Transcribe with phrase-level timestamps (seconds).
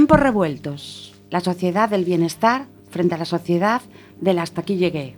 [0.00, 1.12] Tiempos revueltos.
[1.28, 3.82] La sociedad del bienestar frente a la sociedad
[4.18, 5.14] del hasta aquí llegué.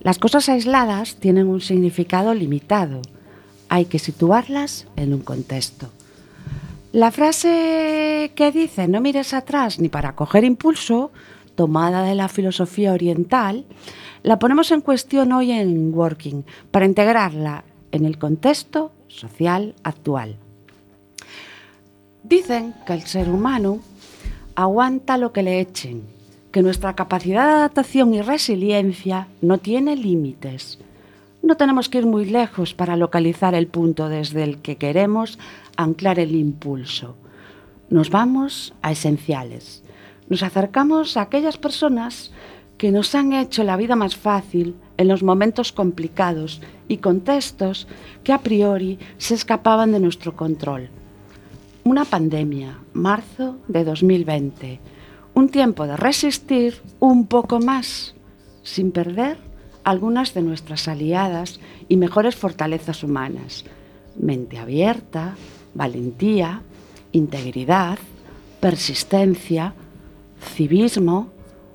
[0.00, 3.00] Las cosas aisladas tienen un significado limitado.
[3.70, 5.88] Hay que situarlas en un contexto.
[6.92, 11.10] La frase que dice no mires atrás ni para coger impulso,
[11.54, 13.64] tomada de la filosofía oriental,
[14.22, 20.36] la ponemos en cuestión hoy en Working para integrarla en el contexto social actual.
[22.24, 23.80] Dicen que el ser humano
[24.54, 26.02] aguanta lo que le echen,
[26.50, 30.78] que nuestra capacidad de adaptación y resiliencia no tiene límites.
[31.42, 35.38] No tenemos que ir muy lejos para localizar el punto desde el que queremos
[35.76, 37.16] anclar el impulso.
[37.90, 39.82] Nos vamos a esenciales.
[40.28, 42.30] Nos acercamos a aquellas personas
[42.78, 47.86] que nos han hecho la vida más fácil en los momentos complicados y contextos
[48.24, 50.90] que a priori se escapaban de nuestro control.
[51.84, 54.78] Una pandemia, marzo de 2020.
[55.34, 58.14] Un tiempo de resistir un poco más,
[58.62, 59.36] sin perder
[59.82, 63.64] algunas de nuestras aliadas y mejores fortalezas humanas.
[64.16, 65.34] Mente abierta,
[65.74, 66.62] valentía,
[67.10, 67.98] integridad,
[68.60, 69.74] persistencia,
[70.54, 71.30] civismo,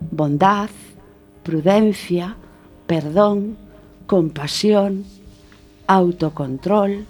[0.09, 0.69] bondad,
[1.43, 2.37] prudencia,
[2.85, 3.57] perdón,
[4.05, 5.03] compasión,
[5.85, 7.05] autocontrol,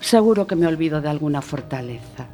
[0.00, 2.26] seguro que me olvido de alguna fortaleza.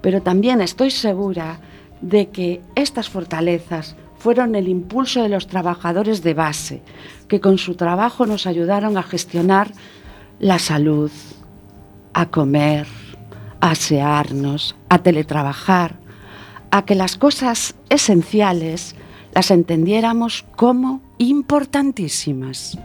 [0.00, 1.60] Pero también estoy segura
[2.00, 6.82] de que estas fortalezas fueron el impulso de los trabajadores de base,
[7.28, 9.72] que con su trabajo nos ayudaron a gestionar
[10.38, 11.10] la salud,
[12.12, 12.86] a comer,
[13.60, 15.98] a asearnos, a teletrabajar,
[16.70, 18.96] a que las cosas esenciales
[19.32, 22.78] las entendiéramos como importantísimas.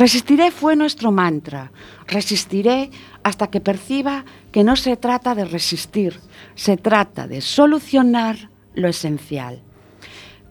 [0.00, 1.72] Resistiré fue nuestro mantra.
[2.06, 2.90] Resistiré
[3.22, 6.18] hasta que perciba que no se trata de resistir,
[6.54, 9.60] se trata de solucionar lo esencial.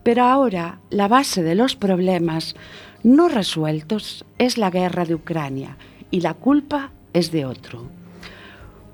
[0.04, 2.56] Pero ahora la base de los problemas
[3.02, 5.78] no resueltos es la guerra de Ucrania
[6.12, 7.90] y la culpa es de otro.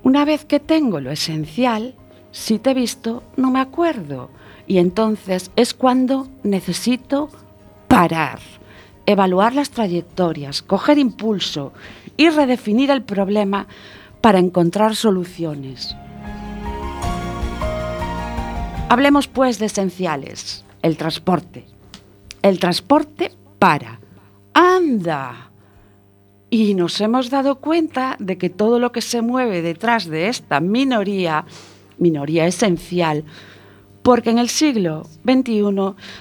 [0.04, 1.94] Una vez que tengo lo esencial,
[2.32, 4.30] si te he visto, no me acuerdo.
[4.66, 7.28] Y entonces es cuando necesito
[7.88, 8.38] parar
[9.06, 11.72] evaluar las trayectorias, coger impulso
[12.16, 13.66] y redefinir el problema
[14.20, 15.96] para encontrar soluciones.
[18.88, 21.64] Hablemos pues de esenciales, el transporte.
[22.42, 24.00] El transporte para.
[24.54, 25.50] ¡Anda!
[26.50, 30.60] Y nos hemos dado cuenta de que todo lo que se mueve detrás de esta
[30.60, 31.44] minoría,
[31.98, 33.24] minoría esencial,
[34.06, 35.64] porque en el siglo XXI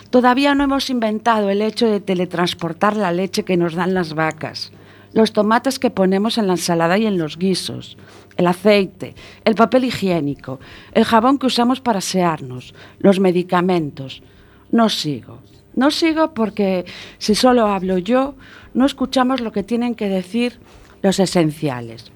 [0.09, 4.71] todavía no hemos inventado el hecho de teletransportar la leche que nos dan las vacas,
[5.13, 7.95] los tomates que ponemos en la ensalada y en los guisos,
[8.37, 9.13] el aceite,
[9.43, 10.59] el papel higiénico,
[10.93, 14.23] el jabón que usamos para asearnos, los medicamentos.
[14.71, 15.41] No sigo.
[15.75, 16.85] No sigo porque
[17.19, 18.33] si solo hablo yo,
[18.73, 20.57] no escuchamos lo que tienen que decir
[21.03, 22.11] los esenciales.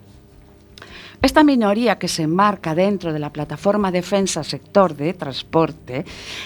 [1.22, 6.06] Esta minoría que se enmarca dentro de la plataforma Defensa Sector de Transporte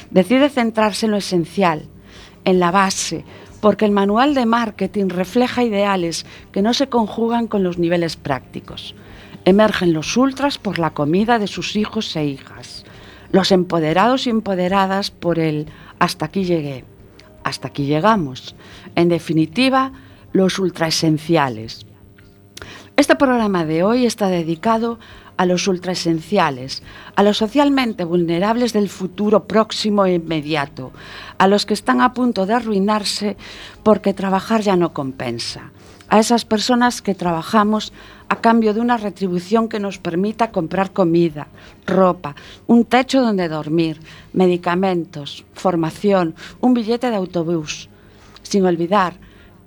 [0.10, 1.88] decide centrarse en lo esencial,
[2.44, 3.24] en la base,
[3.62, 8.96] porque el manual de marketing refleja ideales que no se conjugan con los niveles prácticos.
[9.46, 12.84] Emergen los ultras por la comida de sus hijos e hijas,
[13.32, 15.68] los empoderados y empoderadas por el
[16.00, 16.84] hasta aquí llegué,
[17.44, 18.56] hasta aquí llegamos.
[18.96, 19.92] En definitiva,
[20.32, 21.86] los ultraesenciales,
[22.96, 25.00] este programa de hoy está dedicado
[25.36, 26.84] a los ultraesenciales,
[27.16, 30.92] a los socialmente vulnerables del futuro próximo e inmediato,
[31.40, 33.36] a los que están a punto de arruinarse
[33.82, 35.72] porque trabajar ya no compensa,
[36.08, 37.94] a esas personas que trabajamos
[38.30, 41.48] a cambio de una retribución que nos permita comprar comida,
[41.88, 42.36] ropa,
[42.68, 44.00] un techo donde dormir,
[44.34, 47.90] medicamentos, formación, un billete de autobús,
[48.44, 49.16] sin olvidar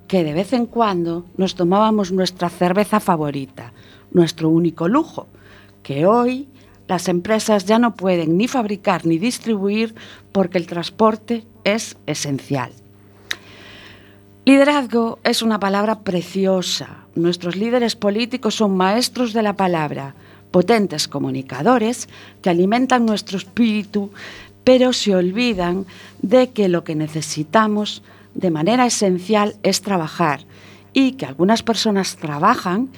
[0.07, 3.73] que de vez en cuando nos tomábamos nuestra cerveza favorita,
[4.11, 5.27] nuestro único lujo,
[5.83, 6.47] que hoy
[6.87, 9.93] las empresas ya no pueden ni fabricar ni distribuir
[10.31, 12.71] porque el transporte es esencial.
[14.45, 17.05] Liderazgo es una palabra preciosa.
[17.15, 20.15] Nuestros líderes políticos son maestros de la palabra,
[20.51, 22.07] potentes comunicadores
[22.41, 24.11] que alimentan nuestro espíritu,
[24.63, 25.85] pero se olvidan
[26.21, 28.03] de que lo que necesitamos
[28.37, 30.45] de manera esencial es trabajar
[30.93, 32.91] y que algunas personas trabajan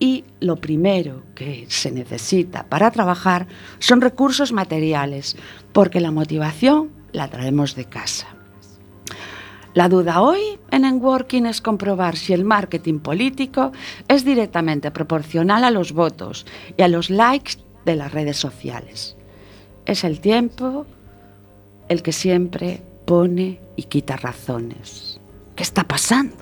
[0.00, 3.46] y lo primero que se necesita para trabajar
[3.78, 5.36] son recursos materiales,
[5.72, 8.26] porque la motivación la traemos de casa.
[9.74, 13.70] La duda hoy en Enworking es comprobar si el marketing político
[14.08, 16.46] es directamente proporcional a los votos
[16.76, 19.16] y a los likes de las redes sociales.
[19.86, 20.86] Es el tiempo
[21.88, 25.18] el que siempre pone y quita razones.
[25.56, 26.36] ¿Qué está pasando?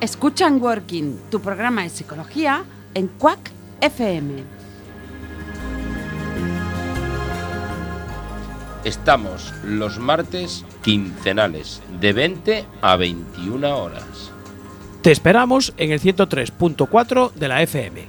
[0.00, 2.64] Escucha Enworking, tu programa de psicología
[2.94, 3.50] en Quack
[3.80, 4.44] FM.
[8.84, 14.30] Estamos los martes quincenales de 20 a 21 horas.
[15.02, 18.06] Te esperamos en el 103.4 de la FM.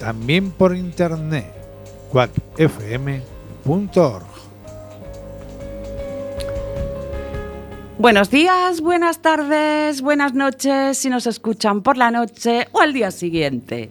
[0.00, 1.52] También por internet,
[2.10, 4.33] quackfm.org.
[7.96, 13.12] Buenos días, buenas tardes, buenas noches si nos escuchan por la noche o al día
[13.12, 13.90] siguiente.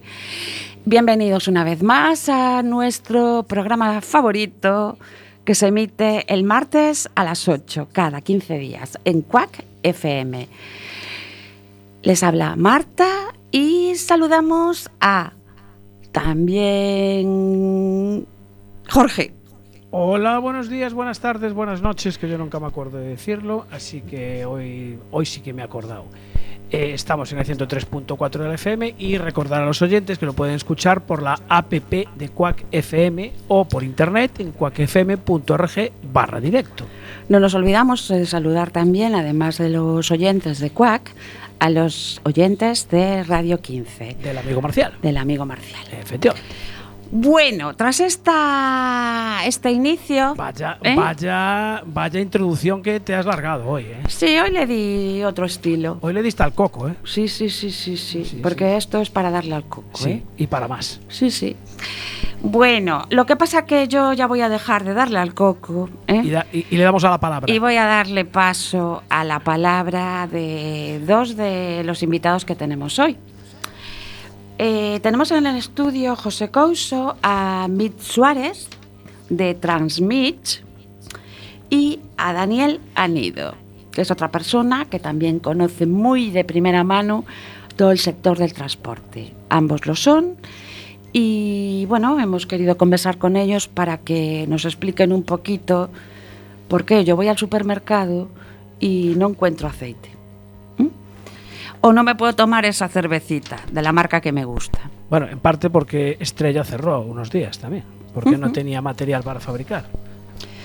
[0.84, 4.98] Bienvenidos una vez más a nuestro programa favorito
[5.46, 10.48] que se emite el martes a las 8 cada 15 días en Quack FM.
[12.02, 15.32] Les habla Marta y saludamos a
[16.12, 17.26] también
[18.86, 19.32] Jorge.
[19.96, 24.00] Hola, buenos días, buenas tardes, buenas noches, que yo nunca me acuerdo de decirlo, así
[24.00, 26.06] que hoy, hoy sí que me he acordado.
[26.72, 30.32] Eh, estamos en el 103.4 de la FM y recordar a los oyentes que lo
[30.32, 36.86] pueden escuchar por la app de Quack FM o por internet en quackfm.org barra directo.
[37.28, 41.14] No nos olvidamos de saludar también, además de los oyentes de Quack,
[41.60, 44.16] a los oyentes de Radio 15.
[44.20, 44.94] Del amigo Marcial.
[45.00, 45.86] Del amigo Marcial.
[45.92, 46.73] Efectivamente.
[47.16, 50.34] Bueno, tras esta este inicio.
[50.34, 50.96] Vaya, ¿eh?
[50.96, 53.98] vaya, vaya introducción que te has largado hoy, ¿eh?
[54.08, 55.98] Sí, hoy le di otro estilo.
[56.00, 56.94] Hoy le diste al coco, ¿eh?
[57.04, 58.24] Sí, sí, sí, sí, sí.
[58.24, 60.22] Sí, porque esto es para darle al coco, Sí, ¿eh?
[60.38, 61.00] y para más.
[61.06, 61.54] Sí, sí.
[62.42, 66.20] Bueno, lo que pasa que yo ya voy a dejar de darle al coco, ¿eh?
[66.24, 67.48] Y, da- y- y le damos a la palabra.
[67.54, 72.98] Y voy a darle paso a la palabra de dos de los invitados que tenemos
[72.98, 73.16] hoy.
[74.56, 78.68] Eh, tenemos en el estudio José Couso a Mit Suárez
[79.28, 80.36] de Transmit
[81.70, 83.56] y a Daniel Anido,
[83.90, 87.24] que es otra persona que también conoce muy de primera mano
[87.74, 89.34] todo el sector del transporte.
[89.48, 90.36] Ambos lo son
[91.12, 95.90] y bueno, hemos querido conversar con ellos para que nos expliquen un poquito
[96.68, 98.28] por qué yo voy al supermercado
[98.78, 100.13] y no encuentro aceite.
[101.86, 104.78] O no me puedo tomar esa cervecita de la marca que me gusta.
[105.10, 107.84] Bueno, en parte porque Estrella cerró unos días también,
[108.14, 109.84] porque no tenía material para fabricar.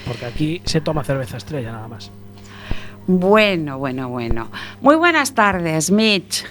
[0.07, 2.10] Porque aquí se toma cerveza Estrella nada más.
[3.06, 4.48] Bueno, bueno, bueno.
[4.80, 6.45] Muy buenas tardes, Mitch.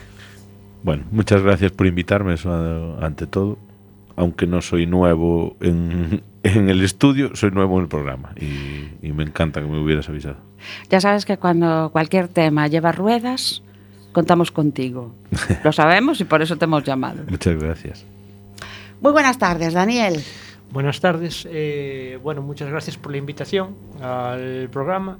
[0.82, 3.56] Bueno, muchas gracias por invitarme, eso ante todo.
[4.16, 9.12] Aunque no soy nuevo en, en el estudio, soy nuevo en el programa y, y
[9.14, 10.36] me encanta que me hubieras avisado.
[10.90, 13.62] Ya sabes que cuando cualquier tema lleva ruedas,
[14.18, 15.14] contamos contigo.
[15.64, 17.22] Lo sabemos y por eso te hemos llamado.
[17.28, 18.04] Muchas gracias.
[19.00, 20.20] Muy buenas tardes, Daniel.
[20.72, 21.46] Buenas tardes.
[21.48, 25.18] eh, bueno, muchas gracias por la invitación al programa.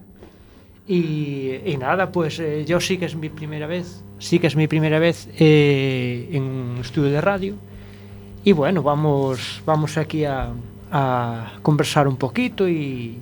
[0.89, 4.57] Y, y nada, pues eh, yo sí que es mi primera vez, sí que es
[4.57, 7.55] mi primera vez eh, en un estudio de radio.
[8.43, 10.49] Y bueno, vamos, vamos aquí a,
[10.91, 13.17] a conversar un poquito y,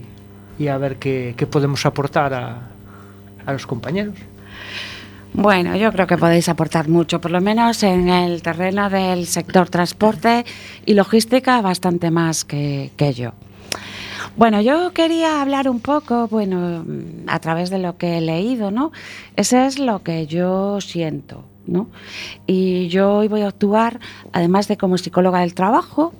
[0.58, 2.68] y a ver qué, qué podemos aportar a,
[3.44, 4.14] a los compañeros.
[5.36, 9.68] Bueno, yo creo que podéis aportar mucho, por lo menos en el terreno del sector
[9.68, 10.46] transporte
[10.86, 13.32] y logística, bastante más que, yo.
[14.38, 18.70] Bueno, yo quería hablar un poco, bueno, mm, a través de lo que he leído,
[18.70, 18.92] ¿no?
[19.36, 21.90] Ese es lo que yo siento, ¿no?
[22.46, 24.00] Y yo hoy voy a actuar,
[24.32, 26.14] además de como psicóloga del trabajo,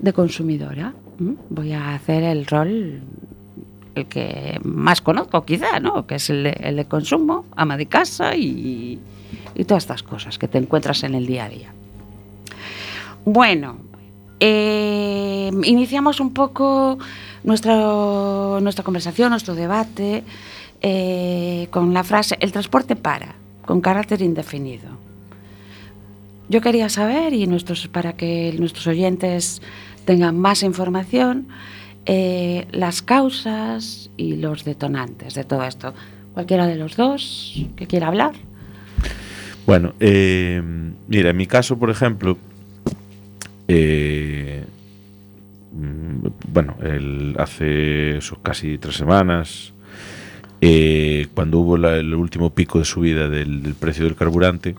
[0.00, 0.92] de consumidora.
[1.50, 3.00] Voy a hacer el rol
[3.96, 6.06] el que más conozco quizá, ¿no?
[6.06, 8.98] Que es el de, consumo, ama de casa y,
[9.54, 11.72] y todas estas cosas que te encuentras en el día a día.
[13.24, 13.78] Bueno,
[14.38, 16.98] eh, iniciamos un poco
[17.42, 20.24] nuestro, nuestra conversación, nuestro debate,
[20.82, 23.34] eh, con la frase, el transporte para,
[23.64, 24.88] con carácter indefinido.
[26.48, 29.62] Yo quería saber, y nuestros, para que nuestros oyentes
[30.04, 31.48] tengan más información,
[32.08, 35.92] eh, las causas y los detonantes de todo esto.
[36.34, 38.32] Cualquiera de los dos que quiera hablar.
[39.66, 40.62] Bueno, eh,
[41.08, 42.38] mira, en mi caso, por ejemplo,
[43.66, 44.64] eh,
[45.72, 46.76] mm, bueno,
[47.38, 49.72] hace eso, casi tres semanas,
[51.34, 54.76] cuando hubo el último pico de subida del, del precio del carburante,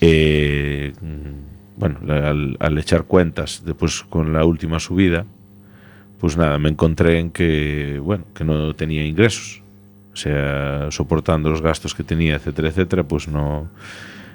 [0.00, 5.26] mm, bueno, al, al echar cuentas después con la última subida,
[6.22, 9.60] pues nada, me encontré en que, bueno, que no tenía ingresos.
[10.12, 13.68] O sea, soportando los gastos que tenía, etcétera, etcétera, pues no,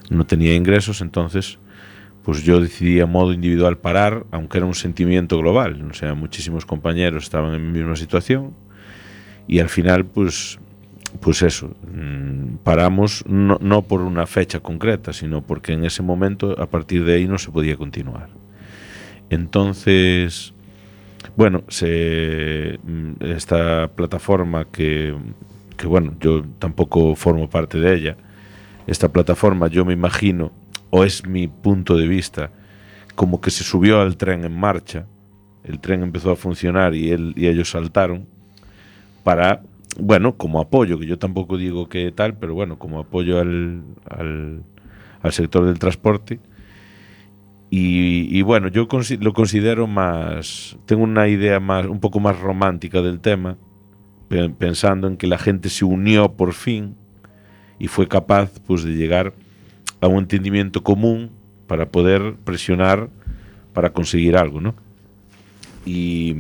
[0.09, 0.99] no tenía ingresos.
[0.99, 1.59] Entonces,
[2.23, 5.81] pues yo decidí a modo individual parar, aunque era un sentimiento global.
[5.89, 8.53] O sea, muchísimos compañeros estaban en mi misma situación.
[9.47, 10.59] Y al final, pues,
[11.21, 16.61] pues eso, mm, paramos no, no por una fecha concreta, sino porque en ese momento,
[16.61, 18.27] a partir de ahí, no se podía continuar.
[19.29, 20.53] Entonces,
[21.35, 25.15] bueno, mm, esta plataforma que,
[25.77, 28.17] que, bueno, yo tampoco formo parte de ella,
[28.87, 30.51] esta plataforma yo me imagino,
[30.89, 32.51] o es mi punto de vista,
[33.15, 35.05] como que se subió al tren en marcha,
[35.63, 38.25] el tren empezó a funcionar y, él, y ellos saltaron
[39.23, 39.61] para,
[39.99, 43.83] bueno, como apoyo, que yo tampoco digo que tal, pero bueno, como apoyo al,
[45.21, 46.39] al sector del transporte.
[47.69, 48.87] Y, bueno, yo
[49.19, 53.57] lo considero más, tengo una idea más, un poco más romántica del tema,
[54.29, 56.95] pe pensando en que la gente se unió por fin
[57.77, 59.33] y fue capaz pues, de llegar
[59.99, 61.31] a un entendimiento común
[61.67, 63.09] para poder presionar
[63.73, 64.73] para conseguir algo, ¿no?
[65.85, 66.35] Y,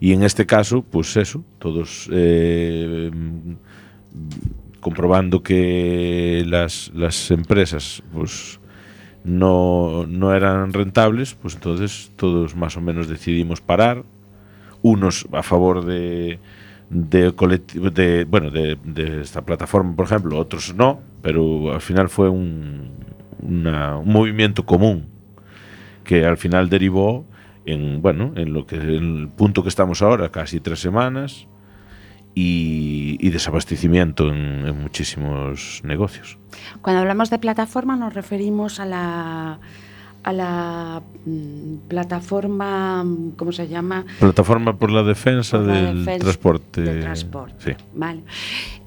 [0.00, 3.10] y en este caso, pues eso, todos eh,
[4.80, 8.58] comprobando que las, las empresas, pues
[9.24, 14.04] no, no eran rentables, pues entonces todos más o menos decidimos parar,
[14.82, 16.40] unos a favor de,
[16.90, 17.32] de,
[17.92, 22.90] de bueno de, de, esta plataforma, por ejemplo, otros no, pero al final fue un,
[23.40, 23.62] un
[24.04, 25.06] movimiento común
[26.04, 27.24] que al final derivó
[27.64, 31.46] en bueno en lo que en el punto que estamos ahora, casi tres semanas
[32.34, 36.38] y, y desabastecimiento en, en muchísimos negocios.
[36.80, 39.58] Cuando hablamos de plataforma nos referimos a la
[40.24, 43.04] a la mm, plataforma,
[43.36, 44.04] ¿cómo se llama?
[44.20, 46.80] Plataforma por la defensa Por la del defensa transporte.
[46.80, 47.76] del transporte.
[47.76, 47.84] Sí.
[47.96, 48.22] Vale.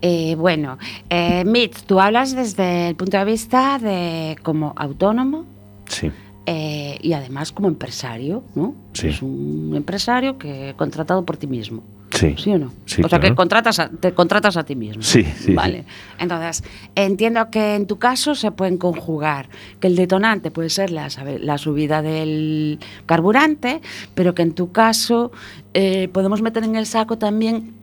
[0.01, 0.77] Eh, bueno,
[1.09, 5.45] eh, Mitch, tú hablas desde el punto de vista de como autónomo
[5.89, 6.09] Sí.
[6.45, 8.73] eh, y además como empresario, ¿no?
[8.93, 9.07] Sí.
[9.09, 11.83] Es un empresario que contratado por ti mismo.
[12.15, 12.35] Sí.
[12.37, 12.71] ¿Sí o no?
[12.85, 13.33] Sí, o sea, claro.
[13.33, 15.03] que contratas a- te contratas a ti mismo.
[15.03, 15.83] Sí, sí, Vale.
[16.17, 16.63] Entonces,
[16.95, 21.07] entiendo que en tu caso se pueden conjugar que el detonante puede ser la,
[21.41, 23.81] la subida del carburante,
[24.15, 25.31] pero que en tu caso
[25.73, 27.73] eh, podemos meter en el saco también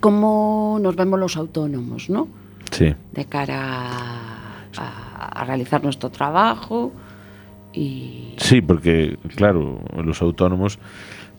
[0.00, 2.28] cómo nos vemos los autónomos, ¿no?
[2.70, 2.94] Sí.
[3.12, 3.88] De cara
[4.76, 6.92] a, a realizar nuestro trabajo
[7.72, 8.34] y...
[8.38, 10.78] Sí, porque, claro, los autónomos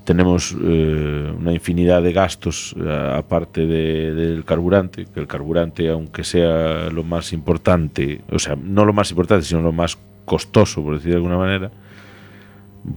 [0.03, 6.23] tenemos eh, una infinidad de gastos eh, aparte de- del carburante, que el carburante, aunque
[6.23, 10.95] sea lo más importante, o sea, no lo más importante, sino lo más costoso, por
[10.95, 11.71] decir de alguna manera,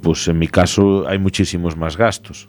[0.02, 2.48] pues en mi caso hay muchísimos más gastos.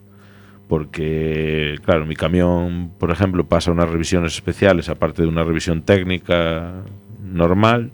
[0.67, 6.83] Porque, claro, mi camión, por ejemplo, pasa unas revisiones especiales, aparte de una revisión técnica
[7.21, 7.91] normal,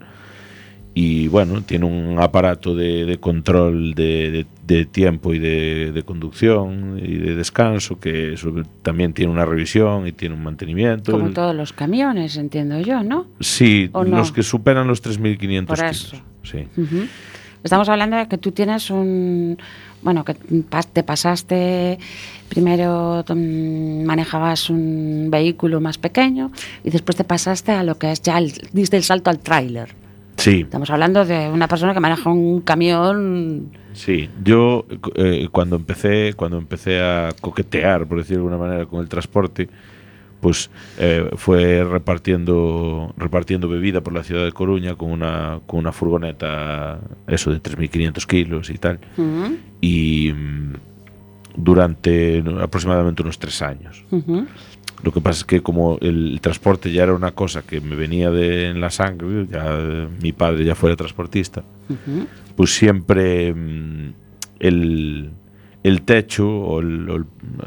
[0.94, 7.00] y bueno, tiene un aparato de, de control de, de- de tiempo y de, conducción
[7.02, 8.36] y de descanso que
[8.82, 11.10] también tiene una revisión y tiene un mantenimiento.
[11.10, 13.26] Como todos los camiones, entiendo yo, ¿no?
[13.40, 14.18] Sí, ¿O no?
[14.18, 16.14] los que superan los 3.500 Por kilos.
[16.44, 16.58] Sí.
[16.76, 17.06] Ujú.
[17.64, 19.58] Estamos hablando de que tú tienes un...
[20.02, 20.34] Bueno, que
[20.92, 21.98] te pasaste...
[22.48, 26.52] Primero mm, manejabas un vehículo más pequeño
[26.84, 28.52] y después te pasaste a lo que es ya el...
[28.72, 29.94] Diste el salto al tráiler.
[30.40, 33.70] Sí, Estamos hablando de una persona que maneja un camión...
[33.92, 34.28] sí.
[34.42, 39.08] Yo eh, cuando empecé cuando empecé a coquetear, por decirlo de alguna manera, con el
[39.08, 39.68] transporte,
[40.40, 45.92] pues eh, fue repartiendo repartiendo bebida por la ciudad de Coruña con una con una
[45.92, 48.98] furgoneta eso de 3.500 kilos y tal.
[49.82, 50.72] Y mm,
[51.56, 54.04] durante aproximadamente unos tres años.
[54.10, 54.46] ujú.
[55.02, 58.30] Lo que pasa es que como el transporte ya era una cosa que me venía
[58.30, 62.26] de en la sangre, ya mi padre ya fuera transportista, Ujú.
[62.56, 64.12] pues siempre mm,
[64.58, 65.30] el,
[65.82, 67.24] el techo o el, o el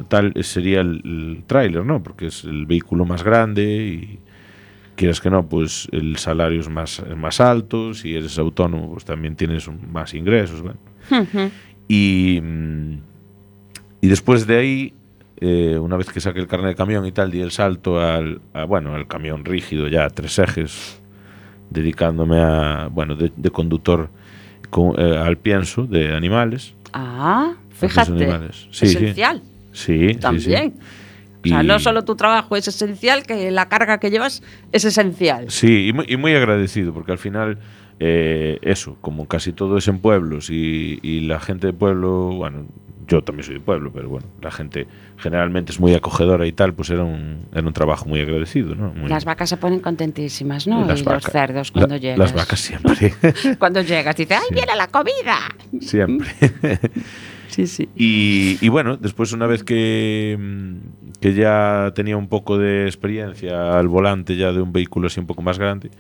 [0.10, 2.04] tal sería el, el tráiler, ¿no?
[2.04, 4.20] Porque es el vehículo más grande y
[4.96, 9.36] quieras que no, pues el salario es más, más alto, si eres autónomo pues también
[9.36, 10.78] tienes más ingresos, bueno.
[11.10, 11.50] Ujú.
[11.88, 12.94] Y, mm,
[14.02, 14.94] y después de ahí,
[15.42, 18.42] eh, una vez que saqué el carnet de camión y tal, di el salto al,
[18.54, 21.02] a, bueno, al camión rígido, ya tres ejes,
[21.70, 24.10] dedicándome a, bueno, de, de conductor
[24.70, 26.76] con- eh, al pienso de animales.
[26.94, 28.12] Ah, fíjate.
[28.12, 28.68] animales.
[28.72, 29.42] Sí, esencial.
[29.72, 30.74] Sí, sí, También.
[30.74, 30.80] sí.
[31.46, 35.50] O sea, no solo tu trabajo es esencial, que la carga que llevas es esencial.
[35.50, 37.58] Sí, y muy, y muy agradecido, porque al final,
[38.00, 42.68] eh, eso, como casi todo es en pueblos y, y la gente de pueblo, bueno,
[43.08, 46.74] yo también soy de pueblo, pero bueno, la gente generalmente es muy acogedora y tal,
[46.74, 48.94] pues era un, era un trabajo muy agradecido, ¿no?
[48.94, 50.86] Muy- Las vacas se ponen contentísimas, ¿no?
[50.86, 52.20] Las y los cerdos cuando la- llegas.
[52.20, 53.14] Las vacas siempre,
[53.60, 55.38] Cuando llegas, dice, ¡ay, viene la comida!
[55.80, 56.30] siempre.
[57.50, 57.88] Sí, sí.
[57.96, 60.36] Y, y bueno, después una vez que,
[61.22, 65.28] que ya tenía un poco de experiencia al volante ya de un vehículo así un
[65.28, 65.92] poco más grande,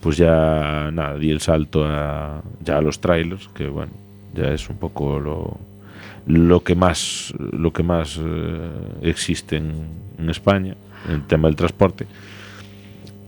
[0.00, 3.92] pues ya nada, di el salto a, ya a los trailers, que bueno,
[4.34, 5.58] ya es un poco lo,
[6.26, 8.70] lo que más, lo que más eh,
[9.02, 9.72] existe en,
[10.18, 10.74] en España,
[11.08, 12.06] en el tema del transporte.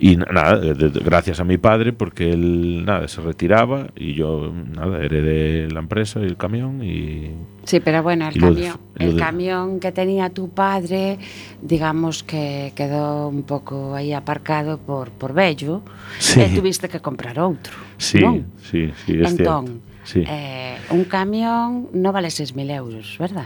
[0.00, 0.61] Y na- nada,
[1.05, 6.21] gracias a mi padre, porque él nada, se retiraba y yo nada, heredé la empresa
[6.21, 7.33] y el camión y
[7.64, 11.19] Sí, pero bueno, el camión, el camión que tenía tu padre,
[11.61, 15.83] digamos que quedó un pouco aí aparcado por, por vello,
[16.19, 16.40] Sí.
[16.40, 17.75] e tuviste que comprar outro.
[17.99, 18.23] Sí,
[18.62, 19.98] sí, sí, es entón, cierto.
[20.09, 20.25] Sí.
[20.25, 23.45] eh, un camión non vale 6.000 euros, verdad?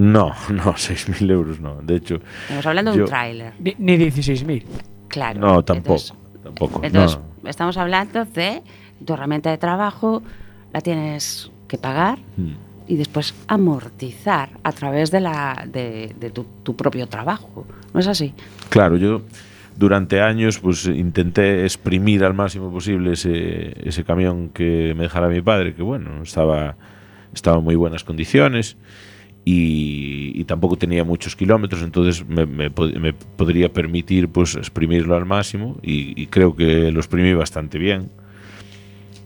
[0.00, 1.84] No, no, 6.000 euros no.
[1.84, 2.16] De hecho,
[2.48, 4.64] Estamos hablando de un tráiler, Ni, ni 16.000.
[5.12, 5.36] claro.
[5.36, 6.00] no, tampoco.
[6.00, 6.80] Entonces, tampoco.
[6.82, 7.50] entonces, no.
[7.50, 8.62] estamos hablando de
[9.04, 10.22] tu herramienta de trabajo,
[10.72, 12.56] la tienes que pagar Mm.
[12.88, 17.66] y después amortizar a través de, la, de, de tu, tu propio trabajo.
[17.92, 18.32] ¿No es así?
[18.70, 19.20] Claro, yo
[19.78, 25.40] durante años pues intenté exprimir al máximo posible ese, ese camión que me dejara mi
[25.40, 26.76] padre, que bueno, estaba,
[27.32, 28.76] estaba en muy buenas condiciones
[29.44, 35.78] y, tampoco tenía muchos kilómetros, entonces me, me me podría permitir pues exprimirlo al máximo
[35.82, 38.10] y, y creo que lo exprimí bastante bien.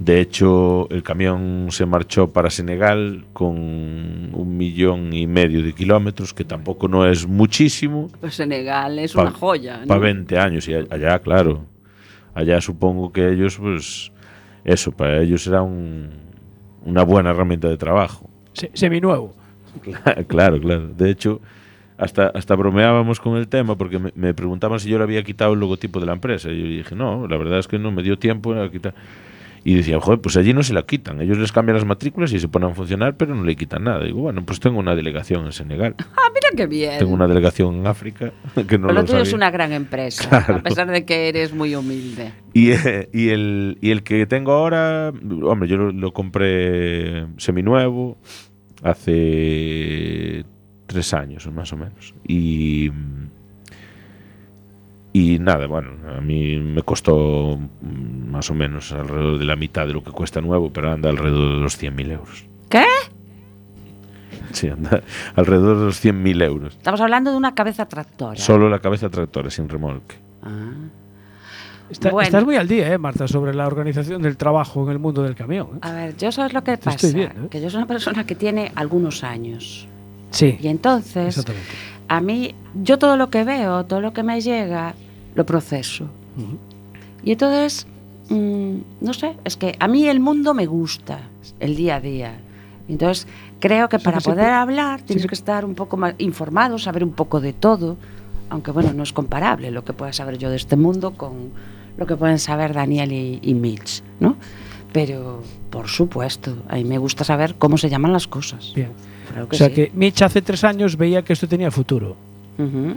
[0.04, 6.34] De hecho, el camión se marchó para Senegal con un millón y medio de kilómetros,
[6.34, 9.78] que tampoco no es muchísimo, Pues Senegal es Pa- una joya.
[9.82, 9.86] ¿no?
[9.86, 11.66] para 20 años y allá, claro.
[12.34, 14.10] Allá supongo que ellos, pues,
[14.64, 16.10] eso, para ellos era un-
[16.84, 18.28] una buena herramienta de trabajo.
[18.54, 19.34] Se, seminuevo.
[20.26, 20.88] claro, claro.
[20.88, 21.40] De hecho,
[21.96, 25.52] hasta, hasta bromeábamos con el tema porque me, me preguntaban si yo le había quitado
[25.52, 26.50] el logotipo de la empresa.
[26.50, 28.94] Y yo dije, no, la verdad es que no me dio tiempo a quitar.
[29.64, 31.20] Y decían, joder, pues allí no se la quitan.
[31.20, 34.02] Ellos les cambian las matrículas y se ponen a funcionar, pero no le quitan nada.
[34.04, 35.94] digo, bueno, pues tengo una delegación en Senegal.
[36.16, 36.98] Ah, mira qué bien.
[36.98, 38.32] Tengo una delegación en África
[38.68, 39.36] que no Pero lo lo tuyo es sabía.
[39.36, 40.56] una gran empresa, Claro.
[40.56, 42.32] a pesar de que eres muy humilde.
[42.54, 45.10] Y, eh, y, el, y el que tengo ahora,
[45.44, 48.18] hombre, yo lo, lo compré seminuevo
[48.82, 50.44] hace
[50.86, 52.14] tres años más o menos.
[52.28, 52.90] Y,
[55.14, 57.58] y nada, bueno, a mí me costó
[58.42, 61.54] más o menos alrededor de la mitad de lo que cuesta nuevo, pero anda alrededor
[61.54, 62.44] de los 100.000 euros.
[62.68, 62.84] ¿Qué?
[64.50, 65.00] Sí, anda
[65.36, 66.74] alrededor de los 100.000 euros.
[66.74, 68.36] Estamos hablando de una cabeza tractora.
[68.36, 70.16] Solo la cabeza tractora, sin remolque.
[70.42, 70.72] Ah.
[71.88, 72.26] Está- Bueno.
[72.26, 75.36] Estás muy al día, ¿eh, Marta, sobre la organización del trabajo en el mundo del
[75.36, 75.68] camión.
[75.76, 75.78] ¿eh?
[75.82, 77.48] A ver, yo sabes lo que pasa, estoy viendo, ¿eh?
[77.48, 79.86] que yo soy una persona que tiene algunos años.
[80.30, 81.44] Sí, Y entonces,
[82.08, 84.94] a mí, yo todo lo que veo, todo lo que me llega,
[85.36, 86.04] lo proceso.
[86.36, 86.58] Ujú.
[87.22, 87.86] Y entonces,
[88.28, 91.20] mm, no sé, es que a mí el mundo me gusta,
[91.60, 92.34] el día a día.
[92.88, 93.26] Entonces,
[93.60, 97.40] creo que para poder hablar tienes que estar un poco más informado, saber un poco
[97.40, 97.96] de todo,
[98.50, 101.50] aunque bueno, no es comparable lo que pueda saber yo de este mundo con
[101.96, 104.36] lo que pueden saber Daniel y, y Mitch, ¿no?
[104.92, 108.72] Pero, por supuesto, a mí me gusta saber cómo se llaman las cosas.
[108.74, 108.90] Bien.
[109.30, 109.74] Claro O sea sí.
[109.74, 112.16] que Mitch hace tres años veía que esto tenía futuro.
[112.58, 112.96] Ujú.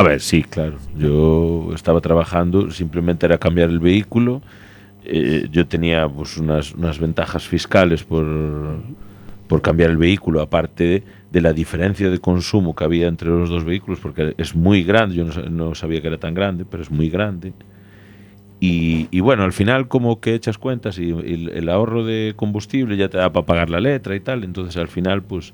[0.00, 0.78] A ver, sí, claro.
[0.96, 4.40] Yo estaba trabajando, simplemente era cambiar el vehículo.
[5.04, 8.24] Eh, yo tenía pues, unas, unas ventajas fiscales por,
[9.46, 13.62] por cambiar el vehículo, aparte de, la diferencia de consumo que había entre los dos
[13.62, 15.16] vehículos, porque es muy grande.
[15.16, 17.52] Yo no, no sabía que era tan grande, pero es muy grande.
[18.58, 22.96] Y, y bueno, al final como que echas cuentas y, y el ahorro de combustible
[22.96, 25.52] ya te da para pagar la letra y tal, entonces al final pues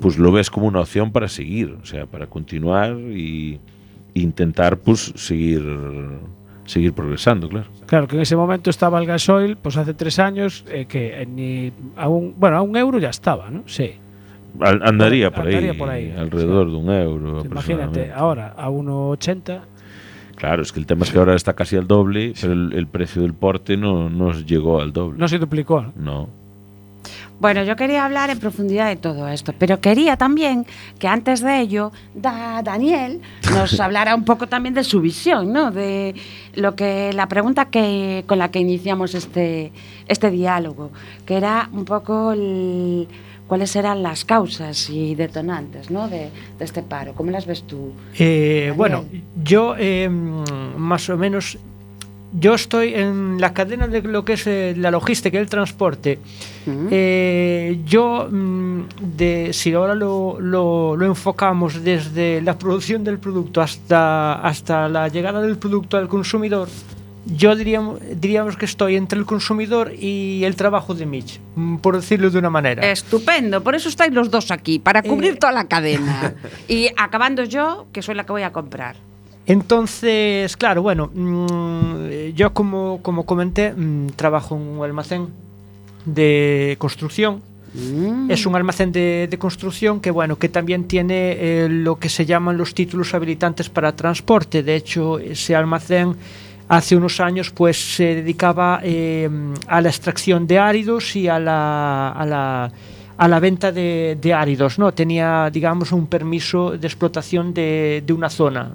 [0.00, 3.60] pues lo ves como una opción para seguir, o sea, para continuar y
[4.14, 5.62] intentar pues seguir
[6.64, 7.66] seguir progresando, claro.
[7.86, 11.72] Claro que en ese momento estaba el gasoil, pues hace tres años, eh, que ni
[11.96, 13.62] a un, bueno, a un euro ya estaba, ¿no?
[13.66, 13.92] Sí.
[14.58, 17.44] Al- andaría por Andaría ahí, por ahí, alrededor de un euro.
[17.44, 19.60] Imagínate, ahora a 1,80.
[20.34, 22.86] Claro, es que el tema es que ahora está casi al doble, pero el, el
[22.88, 25.18] precio del porte no, no llegó al doble.
[25.18, 25.92] No se duplicó.
[25.96, 26.28] ¿no?
[27.36, 27.40] No.
[27.40, 30.66] Bueno, yo quería hablar en profundidad de todo esto, pero quería también
[30.98, 33.20] que antes de ello, da Daniel
[33.52, 35.70] nos hablara un poco también de su visión, ¿no?
[35.70, 36.14] De
[36.54, 39.72] lo que la pregunta que con la que iniciamos este
[40.08, 40.90] este diálogo,
[41.26, 43.06] que era un poco el-
[43.46, 46.08] cuáles eran las causas y detonantes, ¿no?
[46.08, 47.12] De, de este paro.
[47.14, 47.92] ¿Cómo las ves tú?
[48.18, 49.04] Eh, bueno,
[49.44, 51.56] yo eh, más o menos
[52.38, 56.18] yo estoy en la cadena de lo que es eh, la logística y el transporte.
[56.66, 56.88] Mm.
[56.90, 58.82] Eh, yo, mm,
[59.16, 65.08] de, si ahora lo, lo- lo enfocamos desde la producción del producto hasta, hasta la
[65.08, 66.68] llegada del producto al consumidor,
[67.28, 71.96] yo diríamos, diríamos que estoy entre el consumidor y el trabajo de Mitch, mm, por
[71.96, 72.88] decirlo de una manera.
[72.90, 75.36] Estupendo, por eso estáis los dos aquí, para cubrir Eh.
[75.36, 76.34] toda la cadena.
[76.68, 78.94] y acabando yo, que soy la que voy a comprar.
[79.46, 85.28] Entonces, claro, bueno, mm, yo como, como comenté, mm, trabajo en un almacén
[86.04, 87.42] de construcción.
[87.74, 88.30] Mm.
[88.30, 92.26] Es un almacén de, de construcción que, bueno, que también tiene eh, lo que se
[92.26, 94.62] llaman los títulos habilitantes para transporte.
[94.62, 96.16] De hecho, ese almacén
[96.68, 99.28] hace unos años pues se dedicaba eh,
[99.68, 102.72] a la extracción de áridos y a la, a la,
[103.18, 104.92] a la venta de, de áridos, ¿no?
[104.92, 108.72] Tenía, digamos, un permiso de explotación de, de una zona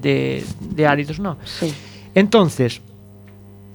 [0.00, 1.36] de áridos, ¿no?
[1.44, 1.72] Sí.
[2.14, 2.80] Entonces,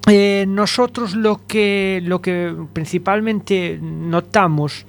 [0.06, 4.84] eh, nosotros lo que, lo que principalmente notamos,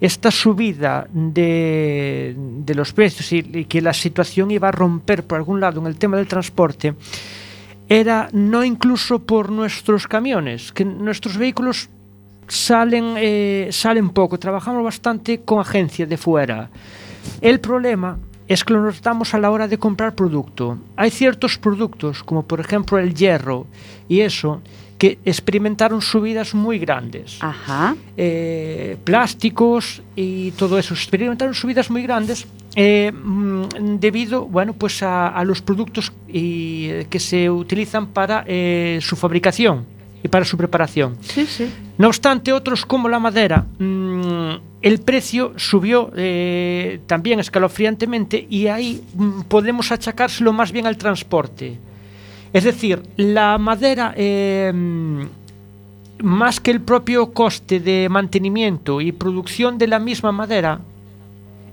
[0.00, 5.38] esta subida de, de los precios y, y que la situación iba a romper por
[5.38, 6.94] algún lado en el tema del transporte,
[7.88, 11.90] era no incluso por nuestros camiones, que nuestros vehículos
[12.48, 16.70] salen, eh, salen poco, trabajamos bastante con agencias de fuera.
[17.40, 20.78] El problema es que lo notamos a la hora de comprar producto.
[20.96, 23.66] Hay ciertos productos, como por ejemplo el hierro
[24.08, 24.62] y eso,
[24.98, 27.38] que experimentaron subidas muy grandes.
[27.40, 27.96] Ajá.
[28.16, 35.28] Eh, plásticos y todo eso experimentaron subidas muy grandes eh, mm, debido bueno pues a,
[35.28, 40.56] a los productos y, eh, que se utilizan para eh, su fabricación y para su
[40.56, 41.16] preparación.
[41.20, 41.70] Sí, sí.
[41.98, 44.50] No obstante, otros como la madera, mm,
[44.82, 51.78] el precio subió eh, también escalofriantemente y ahí mm, podemos achacárselo más bien al transporte.
[52.52, 55.22] Es decir, la madera, eh, mm,
[56.22, 60.80] más que el propio coste de mantenimiento y producción de la misma madera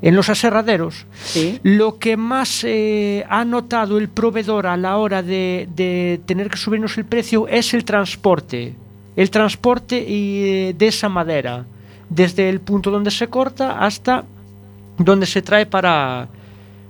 [0.03, 1.61] en los aserraderos, sí.
[1.63, 6.57] lo que más eh, ha notado el proveedor a la hora de, de, tener que
[6.57, 8.75] subirnos el precio es el transporte.
[9.15, 11.65] El transporte y, eh, de esa madera,
[12.09, 14.25] desde el punto donde se corta hasta
[14.97, 16.27] donde se trae para,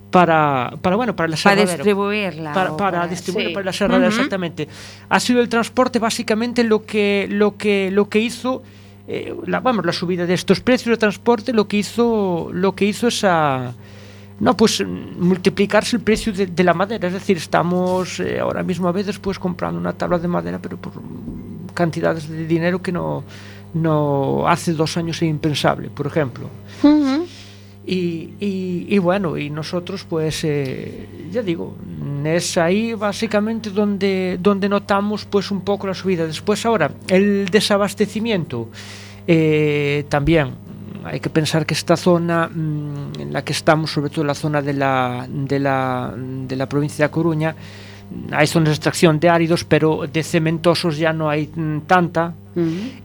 [0.09, 1.67] para, para bueno para el aserradero.
[1.67, 2.53] Para distribuirla.
[2.53, 3.53] Para, para, para distribuir sí.
[3.53, 4.15] para el aserradero, uh -huh.
[4.15, 4.67] exactamente.
[5.09, 8.63] Ha sido el transporte básicamente lo que lo que lo que hizo
[9.07, 12.85] eh, la, vamos, la subida de estos precios de transporte lo que hizo, lo que
[12.85, 13.73] hizo esa...
[14.39, 17.07] No, pues multiplicarse el precio de, de la madera.
[17.07, 20.77] Es decir, estamos eh, ahora mismo a veces pues comprando una tabla de madera, pero
[20.77, 20.93] por
[21.73, 23.23] cantidades de dinero que no,
[23.73, 26.49] no hace dos años era impensable, por ejemplo.
[26.81, 27.12] Uh -huh.
[27.85, 31.75] Y, y, y, bueno, y nosotros pues, eh, ya digo,
[32.23, 36.25] es ahí básicamente donde, donde notamos pues un poco la subida.
[36.25, 38.69] Después ahora, el desabastecimiento
[39.27, 40.63] eh, también.
[41.03, 44.61] Hay que pensar que esta zona mmm, en la que estamos, sobre todo la zona
[44.61, 47.53] de la, de la, de la provincia de Coruña,
[48.31, 52.33] hay zonas de extracción de áridos, pero de cementosos ya no hay mm, tanta,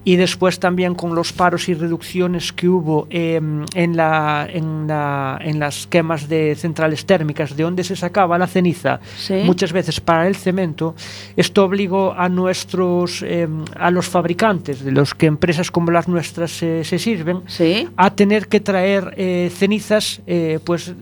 [0.04, 3.40] y después también con los paros y reducciones que hubo eh,
[3.74, 8.46] en, la, en, la- en las quemas de centrales térmicas, de donde se sacaba la
[8.46, 9.34] ceniza, Sí.
[9.44, 10.94] muchas veces para el cemento,
[11.36, 16.62] esto obligó a nuestros, eh, a los fabricantes, de los que empresas como las nuestras
[16.62, 17.88] eh, se sirven, Sí.
[17.96, 20.92] a tener que traer eh, cenizas eh, pues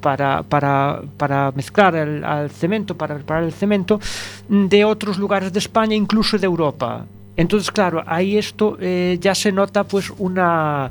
[0.00, 3.98] para, para, para mezclar el, al cemento, para preparar el cemento
[4.48, 7.06] de otros lugares de España, incluso de Europa.
[7.36, 10.90] Entonces, claro, ahí esto eh, ya se nota pues una,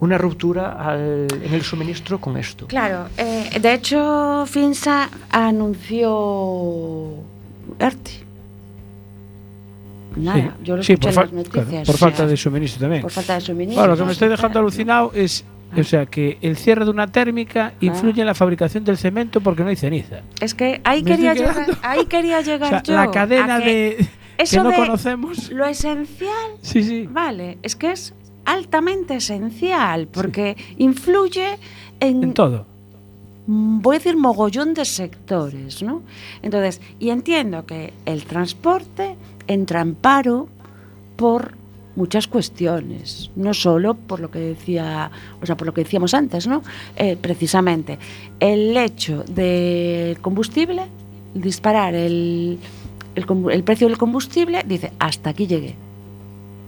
[0.00, 2.66] una ruptura al- en el suministro con esto.
[2.68, 7.14] Claro, eh, de hecho, Finsa anunció
[7.78, 8.10] ERTE.
[10.16, 10.50] Nada, Sí.
[10.64, 11.66] yo lo Sí, escuché por, en las noticias.
[11.68, 13.02] claro, por sea, falta de suministro también.
[13.02, 13.82] por falta de suministro.
[13.82, 15.44] Bueno, lo que me estoy dejando alucinado es
[15.76, 19.62] o sea, que el cierre de una térmica influye en la fabricación del cemento porque
[19.62, 20.20] no hay ceniza.
[20.40, 22.94] Es que ahí quería llegar, ahí quería O llegar sea, yo.
[22.94, 23.66] la cadena a que
[23.98, 25.50] de que eso no de conocemos.
[25.50, 27.06] Lo esencial, Sí, sí.
[27.10, 31.58] vale, es que es altamente esencial porque influye
[32.00, 32.66] en, En todo.
[33.46, 36.02] voy a decir mogollón de sectores, ¿no?
[36.42, 40.48] Entonces, y entiendo que el transporte entra en paro
[41.16, 41.54] por
[41.96, 46.46] muchas cuestiones, no solo por lo que decía, o sea, por lo que decíamos antes,
[46.46, 46.62] ¿no?
[46.96, 47.98] Eh, precisamente
[48.38, 50.82] el hecho del combustible,
[51.34, 52.58] disparar el,
[53.16, 55.74] el, el precio del combustible, dice hasta aquí llegué,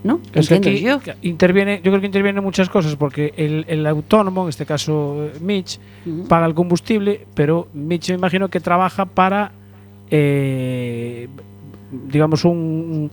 [0.02, 0.20] ¿no?
[0.34, 1.14] Es que Entiendo aquí yo.
[1.20, 5.26] que interviene, yo creo que intervienen muchas cosas porque el, el autónomo, en este caso
[5.26, 5.78] eh, Mitch,
[6.28, 9.52] paga el combustible, pero Mitch me imagino que trabaja para
[10.10, 11.28] eh,
[11.90, 13.10] digamos, un,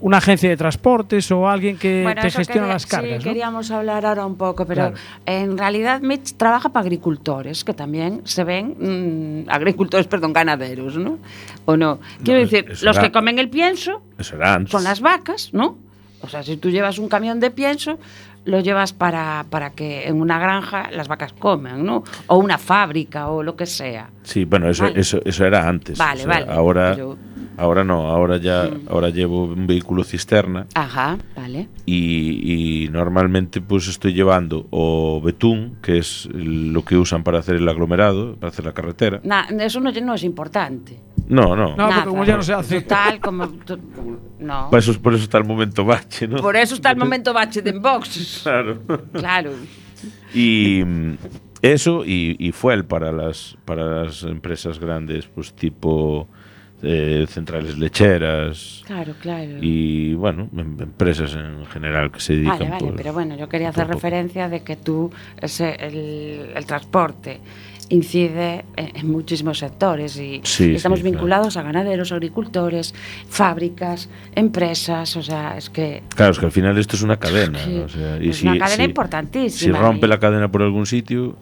[0.00, 3.24] una agencia de transportes o alguien que Bueno, te gestiona quería- las cargas, Sí, ¿no?
[3.24, 4.96] queríamos hablar ahora un poco, pero Claro.
[5.24, 11.18] en realidad Mitch trabaja para agricultores, que también se ven mm, agricultores, perdón, ganaderos, ¿no?
[11.64, 11.98] ¿O no?
[12.22, 14.70] Quiero No, decir, los era- que comen el pienso Eso era antes.
[14.72, 15.78] son las vacas, ¿no?
[16.20, 17.98] O sea, si tú llevas un camión de pienso,
[18.44, 22.04] lo llevas para, para que en una granja las vacas coman, ¿no?
[22.28, 24.08] O una fábrica o lo que sea.
[24.22, 25.00] Sí, bueno, eso, Vale.
[25.00, 25.98] eso, eso era antes.
[25.98, 27.16] Vale, O sea, vale, Ahora, pero-
[27.56, 28.88] ahora no, ahora ya Mm.
[28.88, 31.68] ahora llevo un vehículo cisterna Ajá, vale.
[31.86, 37.56] y, y normalmente pues estoy llevando o betún, que es lo que usan para hacer
[37.56, 39.20] el aglomerado, para hacer la carretera.
[39.24, 41.00] Na- eso no, no es importante.
[41.28, 41.74] No, no.
[41.76, 42.82] No, porque como ya no se hace.
[42.82, 43.48] Total, como...
[44.38, 44.70] No.
[44.70, 46.36] Por, eso, por eso está el momento bache, ¿no?
[46.36, 48.40] Por eso está el momento bache de Vox.
[48.44, 48.80] Claro.
[49.12, 49.50] Claro.
[50.34, 51.14] Y mm,
[51.62, 56.28] eso y, y fuel para las para las empresas grandes, pues tipo
[56.88, 59.58] eh, centrales lecheras Claro, claro.
[59.60, 63.70] y bueno, em- empresas en general que se dedican Vale, vale, pero bueno, yo quería
[63.70, 67.40] hacer referencia de que tú, ese, el, el transporte
[67.88, 71.16] incide en, en muchísimos sectores y, Sí, y estamos sí, claro.
[71.16, 72.94] vinculados a ganaderos, agricultores,
[73.28, 77.58] fábricas, empresas, o sea, es que Claro, es que al final esto es una cadena.
[77.64, 79.78] Sí, o sea, y es si, una cadena si- importantísima.
[79.78, 81.36] Si rompe y- la cadena por algún sitio,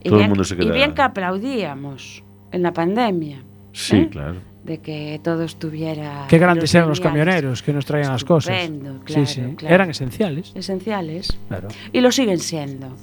[0.00, 0.72] y todo el bien- mundo se Y queda.
[0.74, 3.42] bien que aplaudíamos en la pandemia
[3.72, 4.08] Sí, ¿eh?
[4.10, 4.36] claro.
[4.64, 6.26] De que todo estuviera...
[6.28, 8.56] Qué grandes eran los camioneros que nos traían las cosas.
[8.56, 9.54] Estupendo, claro, sí, sí.
[9.56, 9.74] claro.
[9.74, 10.52] Eran esenciales.
[10.54, 11.38] Esenciales.
[11.48, 11.68] Claro.
[11.92, 12.96] Y lo siguen siendo.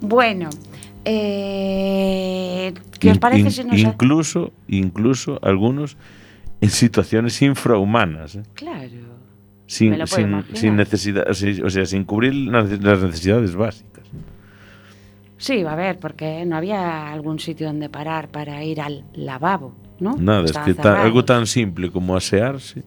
[0.00, 0.50] Bueno,
[1.04, 3.78] eh, ¿qué os In- parece in- si nos...
[3.78, 5.96] incluso, incluso algunos
[6.60, 8.36] en situaciones infrahumanas.
[8.36, 8.42] ¿eh?
[8.54, 8.88] Claro.
[9.66, 14.04] sin, Me lo puedo sin, sin necesidad, o sea, sin cubrir las las necesidades básicas.
[15.36, 19.74] Sí, va a ver, porque no había algún sitio donde parar para ir al lavabo,
[20.00, 20.16] ¿no?
[20.18, 22.82] Nada, es que algo tan simple como asearse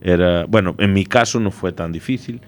[0.00, 2.40] era, bueno, en mi caso no fue tan difícil,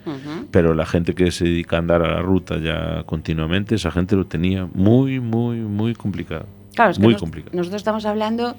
[0.50, 4.14] pero la gente que se dedica a andar a la ruta ya continuamente, esa gente
[4.16, 6.46] lo tenía muy, muy, muy complicado.
[6.74, 7.54] Claro, es que muy nos- complicado.
[7.56, 8.56] nosotros estamos hablando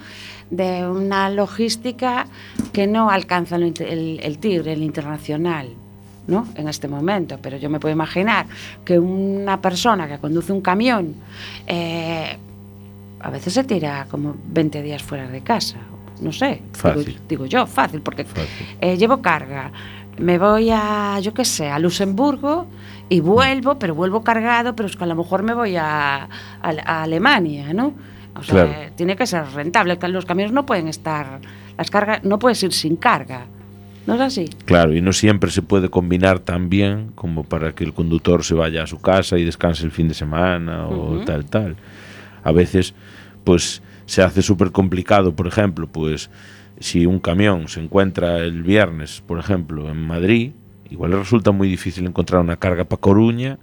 [0.51, 2.27] de una logística
[2.71, 5.69] que no alcanza el, inter- el- el tigre, el internacional,
[6.27, 6.47] ¿no?
[6.55, 7.39] En este momento.
[7.41, 8.45] Pero yo me puedo imaginar
[8.85, 11.15] que una persona que conduce un camión
[11.65, 12.37] eh,
[13.23, 15.77] a veces se tira como 20 días fuera de casa.
[16.21, 16.61] No sé.
[16.61, 17.19] digo- Fácil.
[17.27, 18.67] Digo, yo, fácil, porque Fácil.
[18.81, 19.71] eh, llevo carga.
[20.19, 22.67] Me voy a, yo qué sé, a Luxemburgo
[23.09, 26.29] y vuelvo, pero vuelvo cargado, pero es que a lo mejor me voy a, a-
[26.61, 27.93] a Alemania, ¿no?
[28.35, 28.71] O sea, Claro.
[28.71, 29.97] eh, tiene que ser rentable.
[30.09, 31.39] Los camiones no pueden estar,
[31.77, 33.45] las cargas, no puedes ir sin carga.
[34.05, 34.45] ¿No es así?
[34.65, 38.53] Claro, y no siempre se puede combinar tan bien como para que el conductor se
[38.53, 41.77] vaya a su casa y descanse el fin de semana o tal, tal.
[42.43, 42.93] A veces,
[43.43, 46.29] pues, se hace súper complicado, por ejemplo, pues,
[46.79, 50.51] si un camión se encuentra el viernes, por ejemplo, en Madrid,
[50.89, 53.57] igual le resulta muy difícil encontrar una carga para Coruña,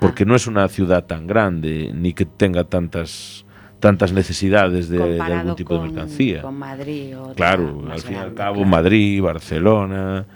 [0.00, 3.46] porque no es una ciudad tan grande, ni que tenga tantas
[3.80, 6.42] tantas necesidades de, algún tipo con, de mercancía.
[6.42, 8.70] con Madrid o Claro, al fin y al cabo, claro.
[8.70, 10.26] Madrid, Barcelona,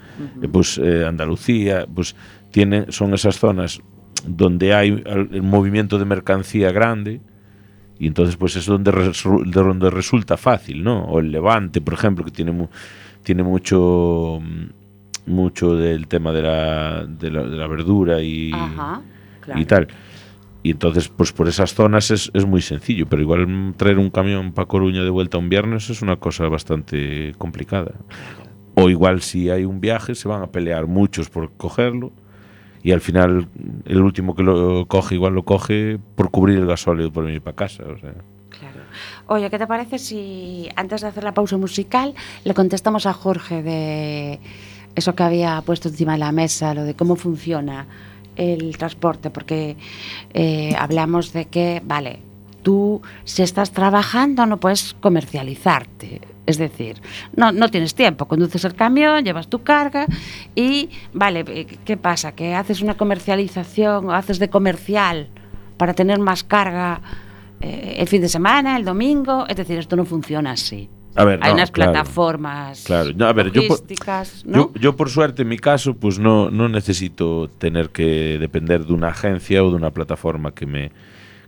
[0.41, 2.15] eh, pues eh, Andalucía, pues
[2.51, 3.81] tienen, son esas zonas
[4.25, 7.19] donde hay el movimiento de mercancía grande
[8.01, 11.03] y entonces pues es donde, resu- donde resulta fácil, ¿no?
[11.03, 12.67] O el Levante, por ejemplo, que tiene mu-
[13.23, 19.01] tiene mucho mm, mucho del tema de la, de la, de la verdura y, Ajá,
[19.41, 19.61] claro.
[19.61, 19.87] y tal.
[20.63, 24.51] Y entonces, pues por esas zonas es, es muy sencillo, pero igual traer un camión
[24.51, 27.93] para Coruña de vuelta un viernes es una cosa bastante complicada.
[28.73, 32.13] O igual si hay un viaje se van a pelear muchos por cogerlo
[32.83, 33.47] y al final
[33.85, 37.55] el último que lo coge igual lo coge por cubrir el gasóleo por venir para
[37.55, 37.83] casa.
[37.83, 38.81] Claro.
[39.27, 42.13] Oye, ¿qué te parece si antes de hacer la pausa musical
[42.43, 44.39] le contestamos a Jorge de
[44.95, 47.87] eso que había puesto encima de la mesa, lo de cómo funciona
[48.35, 49.29] el transporte?
[49.29, 49.77] Porque
[50.33, 52.19] eh, hablamos de que, vale,
[52.61, 56.21] tú si estás trabajando no puedes comercializarte.
[56.47, 57.01] Es decir,
[57.35, 60.07] no, no tienes tiempo, conduces el camión, llevas tu carga
[60.55, 62.31] y, vale, eh, ¿qué pasa?
[62.33, 65.29] Que haces una comercialización o haces de comercial
[65.77, 66.99] para tener más carga
[67.61, 70.89] eh, el fin de semana, el domingo, es decir, esto no funciona así.
[71.15, 71.91] A ver, Hay no, unas claro.
[71.91, 74.57] plataformas Claro, no, a ver, yo por- logísticas, ¿no?
[74.57, 78.93] Yo, yo por suerte en mi caso pues no, no necesito tener que depender de
[78.93, 80.91] una agencia o de una plataforma que me,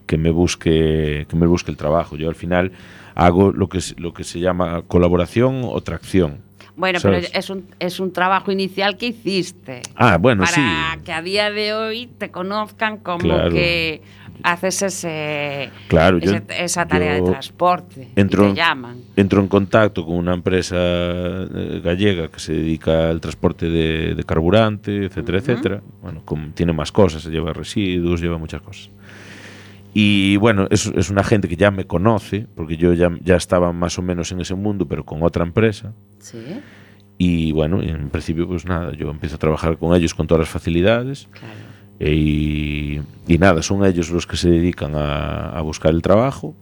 [0.05, 2.15] que me busque que me busque el trabajo.
[2.17, 2.71] Yo al final
[3.15, 6.39] hago lo que lo que se llama colaboración o tracción.
[6.75, 7.27] bueno, ¿sabes?
[7.27, 9.81] pero es un, es un trabajo inicial que hiciste.
[9.95, 10.55] Ah, bueno, para
[10.95, 11.01] sí.
[11.05, 13.51] que a día de hoy te conozcan como Claro.
[13.51, 14.01] que
[14.41, 18.09] haces ese, Claro, yo- esa tarea yo de transporte.
[18.15, 18.97] entro- y te llaman.
[19.15, 24.23] entro en contacto con una empresa eh, gallega que se dedica al transporte de, de
[24.23, 25.81] carburante, etcétera, etcétera.
[26.01, 28.89] Bueno, como tiene más cosas, lleva residuos, lleva muchas cosas.
[29.93, 33.71] Y bueno, es, es una gente que ya me conoce, porque yo ya, ya estaba
[33.73, 35.93] más o menos en ese mundo, pero con otra empresa.
[36.19, 36.39] Sí,
[37.19, 40.49] Y bueno, en principio, pues nada, yo empiezo a trabajar con ellos con todas las
[40.49, 41.27] facilidades.
[41.31, 41.53] claro.
[41.99, 46.55] E- Y, y nada, son ellos los que se dedican a, a buscar el trabajo.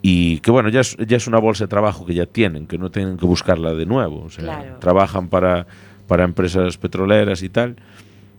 [0.00, 2.76] Y que bueno, ya es, ya es una bolsa de trabajo que ya tienen, que
[2.78, 4.22] no tienen que buscarla de nuevo.
[4.24, 4.76] O sea, Claro.
[4.78, 5.66] trabajan para,
[6.06, 7.76] para empresas petroleras y tal.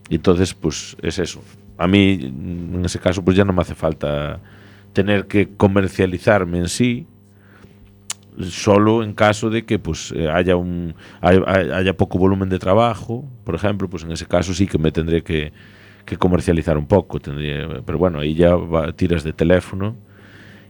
[0.10, 1.41] Y entonces, pues es eso.
[1.78, 4.40] A mí, en ese caso, pues ya no me hace falta
[4.94, 7.06] tener que comercializarme en sí,
[8.50, 12.60] solo en caso de que pues eh, haya un hay- hay- haya poco volumen de
[12.60, 15.54] trabajo, por ejemplo, pues en ese caso sí que me tendré que,
[16.06, 19.96] que comercializar un poco, tendría, pero bueno, ahí ya va- tiras de teléfono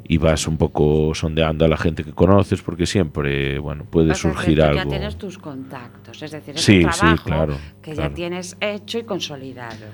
[0.07, 4.61] y vas un poco sondeando a la gente que conoces porque siempre, bueno, puede surgir
[4.61, 4.75] algo.
[4.75, 8.09] Ya tienes tus contactos, es decir, es Sí, un sí, trabajo claro, que claro.
[8.09, 9.85] ya tienes hecho y consolidado.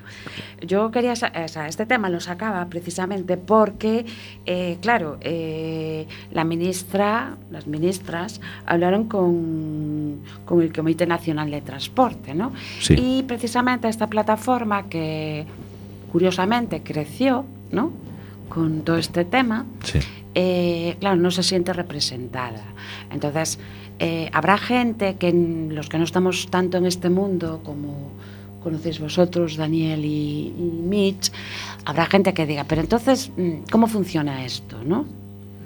[0.62, 4.06] Yo quería, o sea, este tema lo sacaba precisamente porque,
[4.46, 12.34] eh, claro, eh, la ministra, las ministras hablaron con, con el Comité Nacional de Transporte,
[12.34, 12.52] ¿no?
[12.80, 12.96] Sí.
[12.98, 15.46] Y precisamente esta plataforma que
[16.12, 18.11] curiosamente creció, ¿no?
[18.54, 20.00] Con todo este tema, Sí.
[20.36, 22.64] eh, claro, no se siente representada.
[23.12, 23.60] Entonces,
[24.00, 25.32] eh, habrá gente que
[25.70, 28.12] los que no estamos tanto en este mundo como
[28.62, 31.32] conocéis vosotros, Daniel y, y Mitch,
[31.86, 34.78] habrá gente que diga, pero entonces, mm, ¿cómo funciona esto?
[34.84, 35.06] ¿no?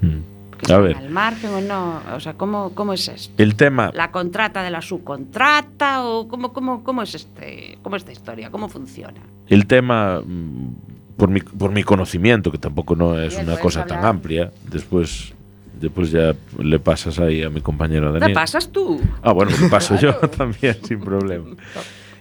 [0.01, 0.19] Mm.
[0.57, 2.01] ¿Que A ver, al margen o no?
[2.15, 3.33] O sea, ¿cómo, cómo es esto?
[3.43, 8.11] el tema ¿La contrata de la subcontrata o cómo, cómo, cómo es este, cómo esta
[8.13, 8.49] historia?
[8.51, 9.19] ¿Cómo funciona?
[9.47, 10.84] El tema, mm,
[11.17, 15.33] por mi, por mi conocimiento, que tampoco no es una cosa tan amplia, después,
[15.79, 18.31] después ya le pasas ahí a mi compañero Daniel.
[18.31, 18.99] ¿Te pasas tú?
[19.21, 21.45] Ah, bueno, me paso yo también, sin problema.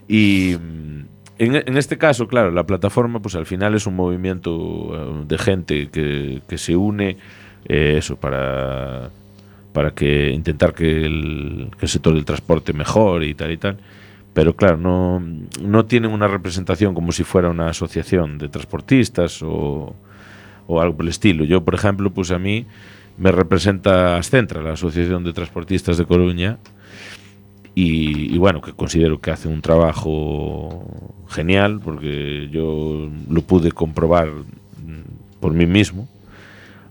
[0.07, 1.07] Y mm,
[1.38, 5.38] en, en este caso, claro, la plataforma, pues al final es un movimiento eh, de
[5.38, 7.16] gente que, que se une,
[7.66, 9.11] eh, eso, para,
[9.72, 13.78] para que intentar que el, que el sector del transporte mejore y tal y tal.
[14.35, 15.23] Pero claro, no,
[15.62, 19.94] no tienen una representación como si fuera una asociación de transportistas o,
[20.66, 21.44] o algo por el estilo.
[21.44, 22.66] Yo, por ejemplo, pues a mí
[23.16, 26.59] me representa Ascentra, la Asociación de Transportistas de Coruña,
[27.77, 35.40] y, bueno, que considero que hace un trabajo genial, porque yo lo pude comprobar mm,
[35.40, 36.09] por mí mismo.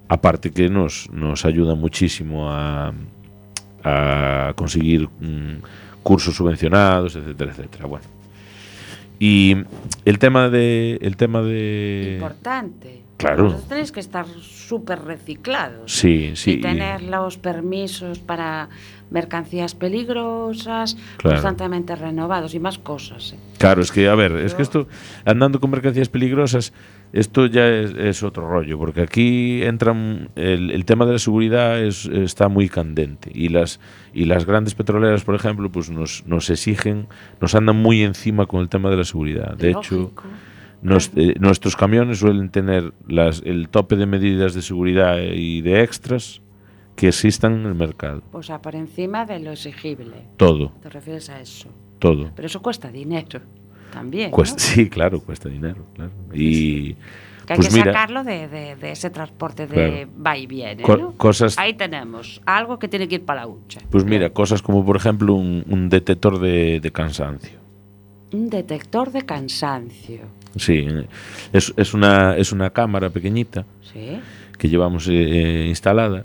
[0.09, 2.93] Aparte que nos, nos ayuda muchísimo a,
[3.81, 5.63] a conseguir mm,
[6.03, 7.85] cursos subvencionados, etcétera, etcétera.
[7.87, 8.05] Bueno.
[9.19, 9.55] Y
[10.05, 13.01] el tema de el tema de Importante.
[13.17, 13.43] Claro.
[13.45, 15.91] Vosotros tenéis que estar súper reciclados.
[15.93, 16.53] Sí, sí.
[16.53, 18.67] Y tener los permisos para
[19.11, 21.35] mercancías peligrosas Claro.
[21.37, 23.33] constantemente renovados y más cosas.
[23.33, 23.37] ¿eh?
[23.59, 24.87] Claro, es que, a ver, es que esto,
[25.23, 26.73] andando con mercancías peligrosas,
[27.13, 31.79] esto ya es, es otro rollo, porque aquí entran, el, el tema de la seguridad
[31.81, 33.79] es, está muy candente y las,
[34.13, 37.07] y las grandes petroleras, por ejemplo, pues nos, nos exigen,
[37.39, 39.55] nos andan muy encima con el tema de la seguridad.
[39.55, 40.11] De hecho,
[40.81, 45.81] nos- eh, nuestros camiones suelen tener las, el tope de medidas de seguridad y de
[45.83, 46.41] extras
[46.95, 48.21] que existan en el mercado.
[48.33, 50.27] O sea, por encima de lo exigible.
[50.37, 51.69] Todo, ¿Te refieres a eso?
[51.99, 52.31] todo.
[52.35, 53.39] Pero eso cuesta dinero
[53.93, 54.31] también.
[54.31, 54.35] ¿no?
[54.35, 56.11] Cuesta, sí, claro, cuesta dinero, claro.
[56.33, 56.93] Y
[57.45, 59.73] Que hay pues que mira, sacarlo de, de- de ese transporte de
[60.05, 60.09] Claro.
[60.25, 60.81] va y viene.
[60.83, 61.11] Co- ¿no?
[61.13, 63.81] cosas- Ahí tenemos algo que tiene que ir para la hucha.
[63.89, 67.59] Pues mira, cosas como por ejemplo un, un detector de, de cansancio.
[68.31, 70.21] Un detector de cansancio.
[70.55, 70.85] Sí,
[71.51, 74.19] es, es, una, es una cámara pequeñita ¿Sí?
[74.57, 76.23] que llevamos eh, instalada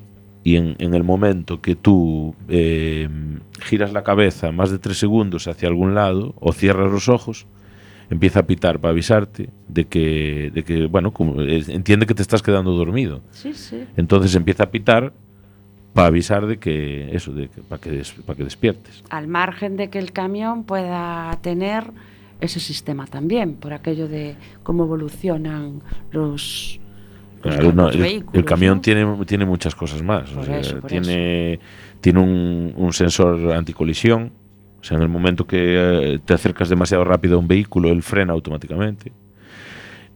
[0.48, 3.08] y en, en el momento que tú eh,
[3.60, 7.46] giras la cabeza más de tres segundos hacia algún lado o cierras los ojos,
[8.10, 12.42] empieza a pitar para avisarte de que, de que bueno, como, entiende que te estás
[12.42, 13.20] quedando dormido.
[13.30, 13.84] Sí, sí.
[13.96, 15.12] Entonces empieza a pitar
[15.92, 19.02] para avisar de que eso, de que, para que, des- para que despiertes.
[19.10, 21.84] Al margen de que el camión pueda tener
[22.40, 26.78] ese sistema también, por aquello de cómo evolucionan los-
[27.40, 28.80] Claro, no, el, camión ¿no?
[28.80, 30.30] tiene, tiene muchas cosas más.
[30.32, 31.60] o Por sea, eso, por tiene
[32.00, 34.32] tiene un, un sensor anticolisión.
[34.80, 35.58] O sea, en el momento que
[36.14, 39.12] eh, te acercas demasiado rápido a un vehículo, él frena automáticamente.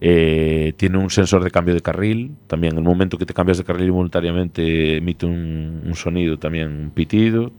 [0.00, 2.36] Eh, tiene un sensor de cambio de carril.
[2.46, 6.68] También en el momento que te cambias de carril involuntariamente emite un, un sonido, también
[6.68, 7.52] un pitido.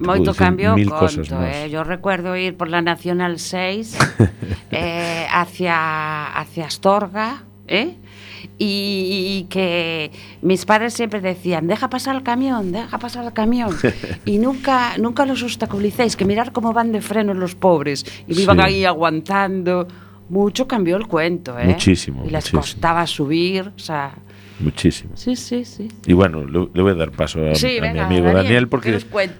[0.00, 1.70] Moito cambio mil conto, eh.
[1.70, 3.96] Yo recuerdo ir por la Nacional 6
[4.70, 7.96] eh, hacia, hacia Astorga, ¿eh?
[8.58, 8.64] Y,
[9.40, 10.10] y que
[10.42, 13.74] mis padres siempre decían, deja pasar el camión, deja pasar el camión.
[14.24, 18.04] y nunca, nunca los obstaculicéis, que mirar cómo van de freno los pobres.
[18.26, 18.62] Y me iban Sí.
[18.64, 19.86] ahí aguantando.
[20.28, 21.66] Mucho cambió el cuento, ¿eh?
[21.66, 22.60] Muchísimo, Y les muchísimo.
[22.62, 24.14] costaba subir, o sea...
[24.60, 25.12] Muchísimo.
[25.16, 25.88] Sí, sí, sí.
[26.06, 28.42] Y bueno, le, le voy a dar paso a, Sí, a mi venga, amigo Daniel,
[28.44, 28.98] Daniel, ¿qué porque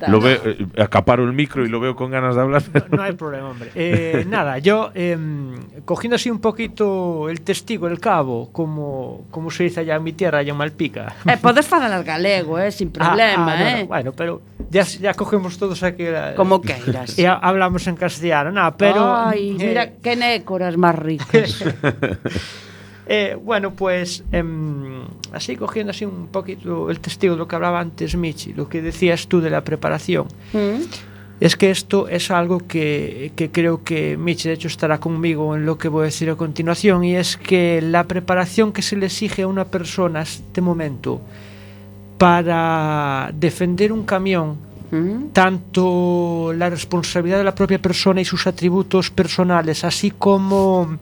[0.08, 2.62] lo veo, eh, acaparo el micro y lo veo con ganas de hablar.
[2.90, 3.70] No hay problema, hombre.
[3.74, 5.54] Eh, nada, yo em,
[5.84, 10.12] cogiendo así un poquito el testigo, el cabo, como, como se dice allá en mi
[10.12, 11.14] tierra, allá en Malpica.
[11.26, 13.84] Eh, podes falar galego, eh, sin problema, Ah, ah, no, no, eh.
[13.84, 16.04] bueno, pero ya, ya cogemos todos aquí.
[16.04, 17.18] la- Como queiras.
[17.22, 19.14] Y ha- hablamos en castellano, nada, pero.
[19.16, 21.62] Ay, eh, mira, qué nécoras más ricas.
[23.06, 27.80] Eh, bueno, pues em, así cogiendo así un poquito el testigo de lo que hablaba
[27.80, 30.26] antes Michi, lo que decías tú de la preparación.
[30.52, 30.82] Mm.
[31.40, 35.66] Es que esto es algo que, que creo que Michi de hecho estará conmigo en
[35.66, 39.06] lo que voy a decir a continuación y es que la preparación que se le
[39.06, 41.20] exige a una persona a este momento
[42.18, 45.30] para defender un camión Mm.
[45.32, 50.98] tanto la responsabilidad de la propia persona y sus atributos personales, así como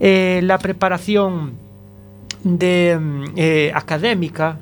[0.00, 1.52] eh, la preparación
[2.42, 4.58] de, mm, eh, académica,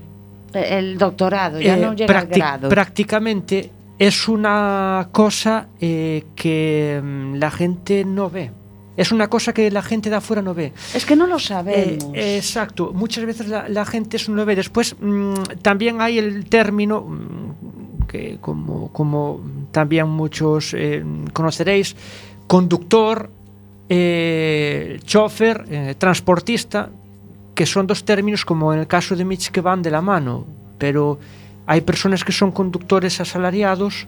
[0.52, 2.68] El doctorado, ya eh, no llega al grado.
[2.68, 8.50] prácticamente es una cosa eh, que mm, la gente no ve.
[8.96, 10.72] Es una cosa que la gente de afuera no ve.
[10.94, 12.12] Es que no lo Eh, sabemos.
[12.14, 14.54] exacto, muchas veces la, la gente eso no lo ve.
[14.54, 17.04] Después mm, también hay el término
[18.06, 19.40] que como, como
[19.72, 21.96] también muchos eh, conoceréis,
[22.46, 23.30] conductor,
[23.88, 26.90] eh, chofer, eh, transportista,
[27.54, 30.46] que son dos términos como en el caso de Mitch que van de la mano,
[30.78, 31.18] pero
[31.66, 34.06] hay personas que son conductores asalariados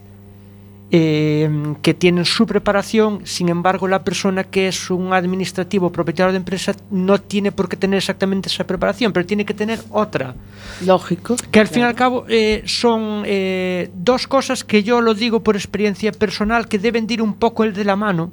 [0.92, 1.50] eh,
[1.82, 6.74] que tienen su preparación, sin embargo la persona que es un administrativo propietario de empresa
[6.90, 10.36] no tiene por qué tener exactamente esa preparación, pero tiene que tener otra.
[10.84, 11.36] Lógico.
[11.50, 11.68] Que al claro.
[11.68, 16.12] fin y al cabo eh, son eh, dos cosas que yo lo digo por experiencia
[16.12, 18.30] personal que deben de ir un poco el de la mano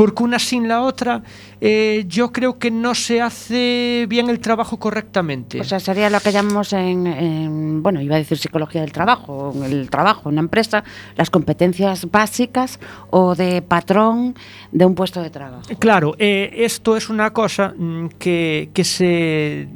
[0.00, 1.22] Porque una sin la otra,
[1.60, 5.60] eh, yo creo que no se hace bien el trabajo correctamente.
[5.60, 9.52] O sea, sería lo que llamamos en, en, bueno, iba a decir psicología del trabajo,
[9.62, 10.84] el trabajo, en una empresa,
[11.16, 12.80] las competencias básicas
[13.10, 14.34] o de patrón
[14.72, 15.64] de un puesto de trabajo.
[15.78, 19.68] Claro, eh, esto es una cosa mm, que, que se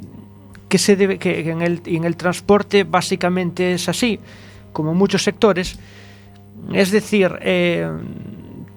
[0.67, 4.19] que se debe que en el, en el transporte básicamente es así,
[4.73, 5.77] como muchos sectores.
[6.73, 7.87] Es decir, eh,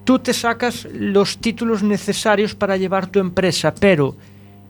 [0.09, 4.15] tú te sacas los títulos necesarios para llevar tu empresa, pero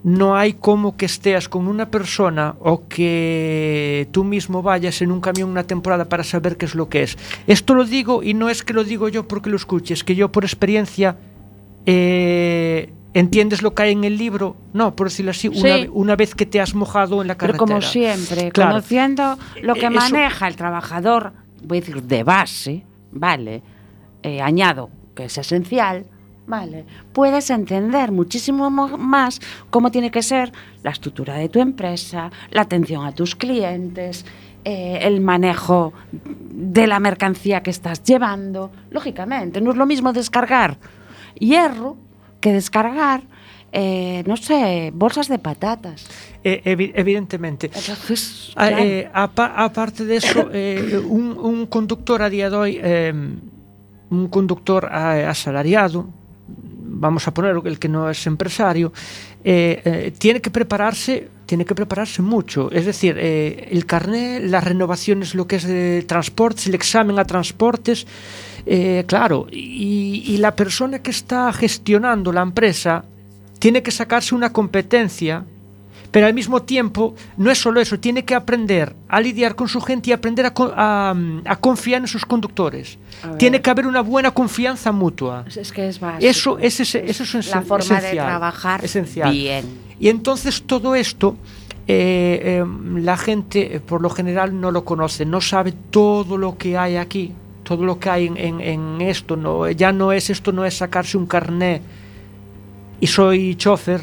[0.04, 5.22] no hay como que estés con una persona o que tú mismo vayas en un
[5.22, 7.18] camión una temporada para saber qué es lo que es.
[7.48, 10.30] Esto lo digo y no es que lo digo yo porque lo escuches, que yo
[10.30, 11.16] por experiencia
[11.86, 14.58] eh, entiendes lo que hay en el libro.
[14.74, 15.90] No, por decirlo así, una, Sí.
[15.94, 17.66] una vez que te has mojado en la Pero carretera.
[17.80, 18.72] como siempre, Claro.
[18.72, 21.32] conociendo lo que eso- maneja el trabajador,
[21.64, 22.84] voy a decir de base,
[23.14, 23.62] ¿vale?
[24.22, 24.90] Eh, añado
[25.20, 26.06] que es esencial,
[26.48, 26.86] ¿vale?
[27.12, 32.62] Puedes entender muchísimo mo- más cómo tiene que ser la estructura de tu empresa, la
[32.62, 34.26] atención a tus clientes,
[34.64, 38.72] eh, el manejo de la mercancía que estás llevando.
[38.92, 40.78] Lógicamente, no es lo mismo descargar
[41.38, 41.98] hierro
[42.40, 43.22] que descargar,
[43.74, 46.08] eh, no sé, bolsas de patatas.
[46.46, 47.68] Eh, evi- evidentemente.
[47.68, 49.10] Entonces, A- claro.
[49.14, 50.48] apa- aparte de eso,
[51.10, 53.14] un, un conductor a día de hoy, eh,
[54.10, 56.08] un conductor asalariado,
[56.48, 58.92] vamos a poner el que no es empresario,
[59.44, 62.72] eh, eh, tiene que prepararse, tiene que prepararse mucho.
[62.72, 67.26] Es decir, eh, el carnet, las renovaciones, lo que es de transportes, el examen a
[67.26, 68.06] transportes,
[69.08, 73.04] claro, y la persona que está gestionando la empresa
[73.58, 75.44] tiene que sacarse una competencia
[76.12, 79.80] pero al mismo tiempo no es solo eso, tiene que aprender a lidiar con su
[79.82, 81.14] gente y aprender a, co- a,
[81.46, 82.98] a confiar en sus conductores.
[83.38, 85.46] Tiene que haber una buena confianza mutua.
[85.48, 86.28] Es- Es que es básico.
[86.30, 89.32] Eso, es, ese- eso es la forma de trabajar esencial.
[89.32, 89.66] bien.
[90.00, 91.36] Y entonces todo esto
[91.88, 92.66] eh, eh,
[93.02, 96.96] la gente eh, por lo general no lo conoce, no sabe todo lo que hay
[96.98, 97.34] aquí,
[97.64, 99.36] todo lo que hay en, en- en esto.
[99.36, 101.82] No, ya no es esto, no es sacarse un carné
[103.02, 104.02] y soy chofer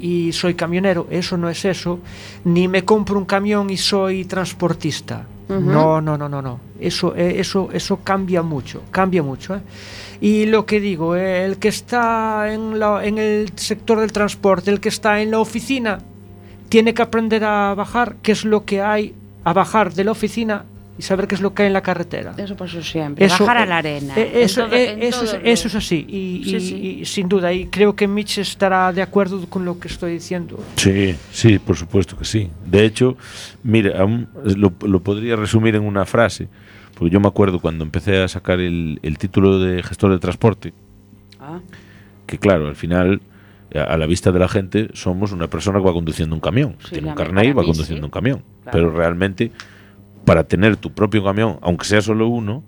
[0.00, 2.00] Y soy camionero, eso no es eso,
[2.44, 5.26] ni me compro un camión y soy transportista.
[5.72, 6.58] No, no, no, no, no.
[6.80, 9.54] Eso, eh, eso, eso cambia mucho, cambia mucho.
[9.56, 9.60] ¿eh?
[10.20, 14.70] Y lo que digo, eh, el que está en, la- en el sector del transporte,
[14.70, 15.98] el que está en la oficina,
[16.70, 20.64] tiene que aprender a bajar, qué es lo que hay, a bajar de la oficina
[20.96, 22.34] y saber qué es lo que hay en la carretera.
[22.36, 23.26] Eso pasó siempre.
[23.26, 24.14] Bajar a la arena.
[24.16, 26.04] eh, eso, todo- eh, eso, es, eso es así.
[26.08, 26.74] Y, Sí, y- sí.
[27.00, 30.58] y sin duda, y creo que Mitch estará de acuerdo con lo que estoy diciendo.
[30.76, 32.48] Sí, sí, por supuesto que sí.
[32.64, 33.16] De hecho,
[33.62, 36.48] mira, aún lo, lo podría resumir en una frase,
[36.96, 40.72] porque yo me acuerdo cuando empecé a sacar el, el título de gestor de transporte,
[41.40, 41.58] Ah,
[42.26, 43.20] que claro, al final,
[43.74, 46.76] a, la vista de la gente, somos una persona que va conduciendo un camión.
[46.84, 48.04] Sí, Tiene un carnet y va mí conduciendo sí.
[48.04, 48.42] un camión.
[48.62, 48.70] Claro.
[48.78, 49.50] Pero realmente,
[50.24, 52.62] para tener tu propio camión, aunque sea solo uno,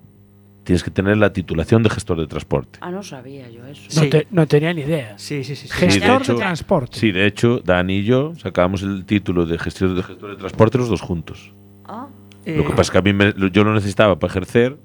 [0.65, 2.79] tienes que tener la titulación de gestor de transporte.
[2.83, 3.83] ah, no sabía yo eso.
[3.95, 4.11] No, Sí.
[4.11, 5.17] te- no tenía ni idea.
[5.19, 5.69] Sí, sí, sí.
[5.69, 5.75] sí.
[5.87, 6.99] de Gestor de, hecho- transporte.
[6.99, 10.79] Sí, de hecho, Dani y yo sacábamos el título de gestor de gestor de transporte
[10.79, 11.53] los dos juntos.
[11.85, 12.09] Ah,
[12.45, 14.77] Eh, Lo que pasa es que a mí me- lo- yo lo necesitaba para ejercer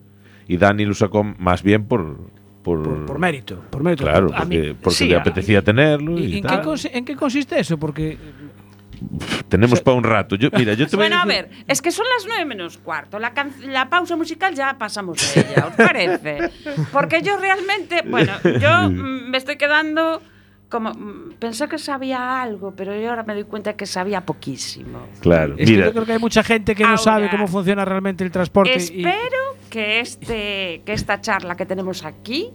[0.48, 2.18] y Dani lo sacó más bien por...
[2.64, 3.60] Por, por, por mérito.
[3.72, 4.04] Por mérito.
[4.04, 6.64] Claro, A mí- porque, porque sí, le a- apetecía tenerlo y, ¿Y en, qué tal.
[6.64, 7.78] consi- en qué consiste eso?
[7.80, 8.18] Porque
[9.50, 10.36] Tenemos para un rato.
[10.36, 12.78] Yo, mira, yo te voy Bueno, a decir- ver, es que son las nueve menos
[12.78, 13.20] cuarto.
[13.20, 16.50] La, can- la pausa musical ya pasamos de ella, ¿os parece?
[16.92, 20.22] Porque yo realmente, bueno, yo me estoy quedando
[20.70, 20.92] como.
[20.94, 25.08] mm, Pensé que sabía algo, pero yo ahora me doy cuenta que sabía poquísimo.
[25.20, 27.84] Claro, es que mira, yo creo que hay mucha gente que no sabe cómo funciona
[27.84, 28.72] realmente el transporte.
[28.72, 32.52] y- Espero que, este, que esta charla que tenemos aquí.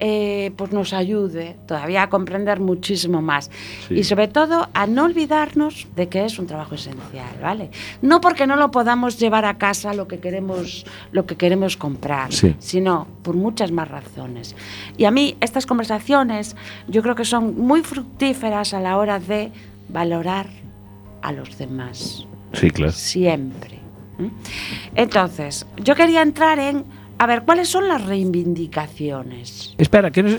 [0.00, 3.50] Eh, pues nos ayude todavía a comprender muchísimo más.
[3.88, 3.94] Sí.
[3.94, 7.70] Y sobre todo a no olvidarnos de que es un trabajo esencial, ¿vale?
[8.02, 12.32] No porque no lo podamos llevar a casa lo que queremos, lo que queremos comprar,
[12.32, 12.54] Sí.
[12.58, 14.56] sino por muchas más razones.
[14.96, 16.56] Y a mí estas conversaciones
[16.88, 19.52] yo creo que son muy fructíferas a la hora de
[19.88, 20.46] valorar
[21.22, 22.92] a los demás sí, claro.
[22.92, 23.78] siempre.
[24.94, 26.84] Entonces, yo quería entrar en,
[27.22, 29.74] a ver, ¿cuáles son las reivindicaciones?
[29.76, 30.36] Espera, que nos,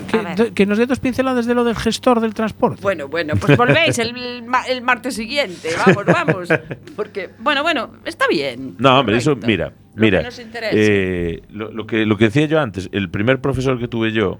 [0.56, 2.82] que, nos dé dos pinceladas de lo del gestor del transporte.
[2.82, 6.50] Bueno, bueno, pues volvéis el, ma- el martes siguiente, vamos, vamos.
[6.96, 8.76] Porque, bueno, bueno, está bien.
[8.80, 10.20] No, hombre, eso, mira, Lo mira.
[10.20, 13.88] que nos eh, lo, lo que, lo que decía yo antes, el primer profesor que
[13.88, 14.40] tuve yo,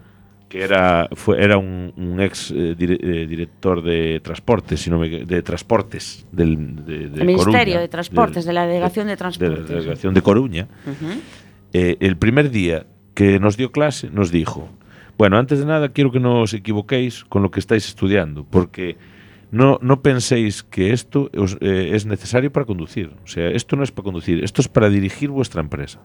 [0.50, 4.98] que era, fue, era un, un ex eh, dire- eh, director de transportes, si no
[4.98, 9.12] me, de transportes del de, de el Ministerio Coruña, de Transportes, de la Delegación de
[9.12, 9.70] de Transportes.
[9.70, 11.22] la delegación de Coruña, Ujú.
[11.74, 14.70] Eh, el primer día que nos dio clase nos dijo,
[15.18, 18.98] bueno, antes de nada quiero que no os equivoquéis con lo que estáis estudiando, porque
[19.52, 23.12] no, no penséis que esto os, eh, es necesario para conducir.
[23.24, 26.00] O sea, esto no es para conducir, esto es para dirigir vuestra empresa.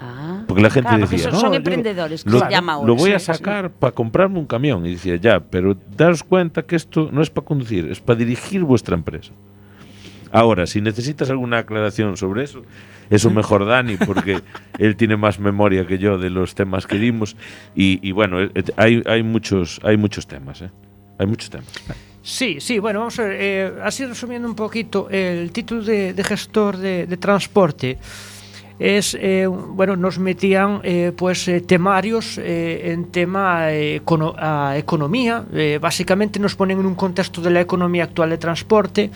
[0.00, 2.86] Ah, Porque la gente claro, decía, son, "No, son emprendedores, que Lo, se llama ahora.
[2.86, 3.32] lo voy a Sí, sí.
[3.38, 4.86] sacar para comprarme un camión.
[4.86, 8.62] Y decía, ya, pero daros cuenta que esto no es para conducir, es para dirigir
[8.62, 9.32] vuestra empresa.
[10.32, 12.62] Ahora, si necesitas alguna aclaración sobre eso,
[13.10, 14.40] eso mejor Dani, porque
[14.78, 17.36] él tiene más memoria que yo de los temas que dimos.
[17.74, 20.70] Y, y bueno, eh, hay, hay, muchos, hay muchos temas, ¿eh?
[21.18, 21.66] Hay muchos temas.
[22.22, 26.24] Sí, sí, bueno, vamos a ver, eh, así resumiendo un poquito, el título de, de
[26.24, 27.96] gestor de, de transporte
[28.78, 34.76] es, eh, bueno, nos metían eh, pues eh, temarios eh, en tema eh, econo- a
[34.76, 39.10] economía, eh, básicamente nos ponen en un contexto de la economía actual de transporte,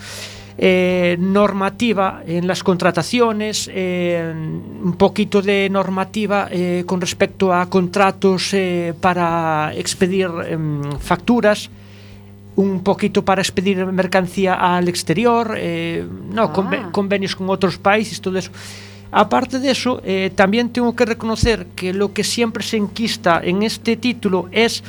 [0.57, 4.31] eh, normativa en las contrataciones, eh,
[4.83, 11.69] un poquito de normativa eh, con respecto a contratos eh, para expedir em, facturas,
[12.55, 15.57] un poquito para expedir mercancía al exterior,
[16.29, 16.53] no, Ah.
[16.53, 18.51] conve- convenios con otros países, todo eso.
[19.11, 20.01] Aparte de eso,
[20.35, 24.83] también tengo que reconocer que lo que siempre se enquista en este título es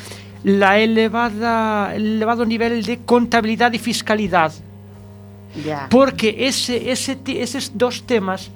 [0.45, 4.53] la elevada, el elevado nivel de contabilidad y fiscalidad,
[5.65, 5.87] Ya.
[5.91, 8.51] porque ese, ese, esos dos temas,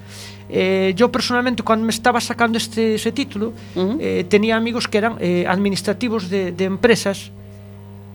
[0.49, 3.99] eh, yo personalmente cuando me estaba sacando este, ese título, Ujú.
[4.01, 7.31] eh, tenía amigos que eran eh, administrativos de, de empresas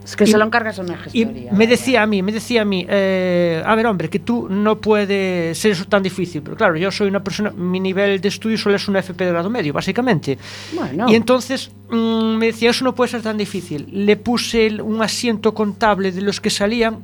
[0.04, 1.52] Es que y- se lo encargas a una y gestoría.
[1.54, 1.70] me vaya.
[1.70, 5.58] decía a mí, me decía a mí, eh, a ver, hombre, que tú no puedes
[5.58, 6.42] ser eso tan difícil.
[6.42, 9.32] Pero claro, yo soy una persona, mi nivel de estudio solo es una FP de
[9.32, 10.38] grado medio, básicamente.
[10.76, 11.06] Bueno.
[11.08, 13.88] Y entonces mm, me decía, eso no puede ser tan difícil.
[13.94, 16.98] Le puse un asiento contable de los que salían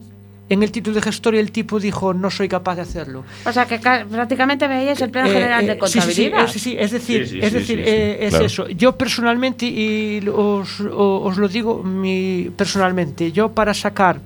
[0.49, 3.23] en el título de gestor y el tipo dijo, no soy capaz de hacerlo.
[3.45, 5.99] O sea, que ca- prácticamente veíais el plan Eh, general eh, de sí, sí, sí,
[6.29, 6.43] contabilidad.
[6.45, 8.45] eh, sí, sí, es decir, Sí, sí, es, decir sí, sí, eh, es claro.
[8.45, 8.69] eso.
[8.69, 14.19] Yo personalmente, y os, os lo digo mi, personalmente, yo para sacar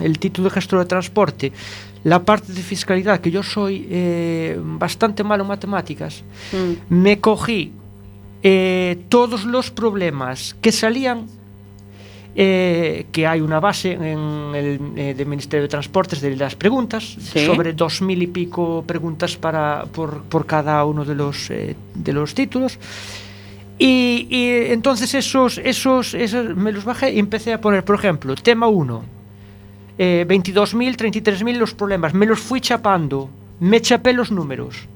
[0.00, 1.52] el título de gestor de transporte,
[2.04, 6.22] la parte de fiscalidad, que yo soy eh, bastante malo en matemáticas,
[6.52, 6.94] Mm.
[6.94, 7.72] me cogí
[8.42, 11.26] eh, todos los problemas que salían,
[12.38, 17.16] eh, que hay una base en el eh, del Ministerio de Transportes de las preguntas,
[17.18, 17.46] Sí.
[17.46, 22.12] sobre dos mil y pico preguntas para, por, por cada uno de los, eh, de
[22.12, 22.78] los títulos.
[23.78, 28.34] Y, y entonces esos, esos, esos me los bajé y empecé a poner, por ejemplo,
[28.34, 29.04] tema 1,
[29.98, 33.30] eh, 22.000, 33.000 los problemas, me los fui chapando,
[33.60, 34.86] me chapé los números.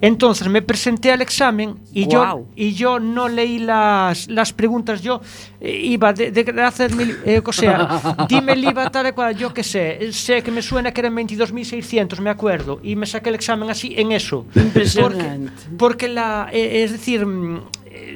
[0.00, 5.02] Entonces me presenté al examen y yo y yo no leí las, las preguntas.
[5.02, 5.20] Yo
[5.60, 9.36] eh, iba de, de, de hacerme, eh, o sea, dime el IVA tal y cual,
[9.36, 10.12] yo qué sé.
[10.12, 12.80] Sé que me suena que eran 22.600, me acuerdo.
[12.82, 14.46] Y me saqué el examen así en eso.
[14.54, 15.50] Impresionante.
[15.76, 17.62] Porque, porque la, eh, es decir, mm,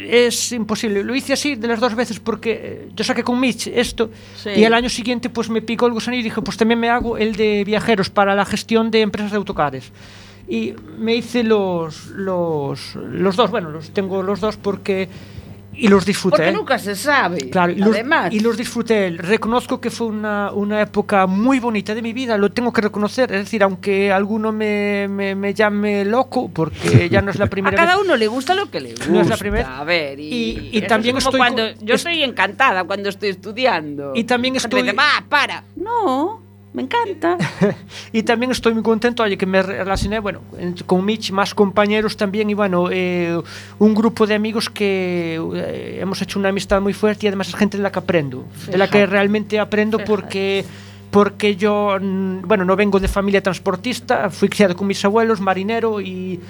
[0.08, 1.02] es imposible.
[1.02, 4.50] Lo hice así de las dos veces porque eh, yo saqué con Mitch esto Sí.
[4.56, 7.16] y al año siguiente pues me picó el gusanillo y dije pues también me hago
[7.18, 9.90] el de viajeros para la gestión de empresas de autocares.
[10.48, 15.08] Y me hice los, los, los dos, bueno, los tengo los dos porque...
[15.74, 16.36] Y los disfruté.
[16.36, 17.48] Porque nunca se sabe.
[17.48, 18.30] Claro, y los, Además.
[18.30, 19.08] y los disfruté.
[19.16, 23.32] Reconozco que fue una, una época muy bonita de mi vida, lo tengo que reconocer.
[23.32, 27.48] Es decir, aunque alguno me, me, me llame loco, porque ya no es la a
[27.48, 28.04] primera cada vez.
[28.04, 29.06] uno le gusta lo que le gusta.
[29.06, 32.00] No es la primera- A ver, y, Y- también es como estoy cuando yo es-
[32.02, 34.12] estoy encantada cuando estoy estudiando.
[34.14, 35.64] Y también estoy- va, para.
[35.76, 36.42] No,
[36.72, 37.36] me encanta.
[38.16, 40.40] e tamén estou moi contento, olle, que me relacioné, bueno,
[40.88, 43.36] con Mitch, máis compañeros tamén, e bueno, eh,
[43.76, 47.56] un grupo de amigos que eh, hemos hecho unha amistad moi fuerte e además es
[47.56, 48.72] gente de la que aprendo, Fíjate.
[48.72, 50.08] de la que realmente aprendo Fíjate.
[50.08, 50.46] porque...
[51.12, 56.40] porque yo, bueno, no vengo de familia transportista, fui criado con mis abuelos, marinero, y,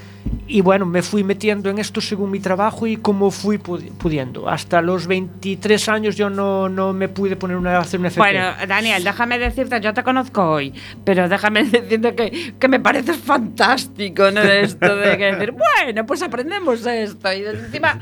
[0.47, 4.49] y bueno, me fui metiendo en esto según mi trabajo y como fui pudi- pudiendo.
[4.49, 8.21] Hasta los 23 años yo no, no me pude poner una, hacer un FP.
[8.21, 10.73] Bueno, Daniel, déjame decirte, yo te conozco hoy,
[11.05, 14.43] pero déjame decirte que, que me pareces fantástico, ¿no?
[14.43, 15.53] Esto de que decir,
[15.85, 17.33] bueno, pues aprendemos esto.
[17.33, 17.99] Y encima,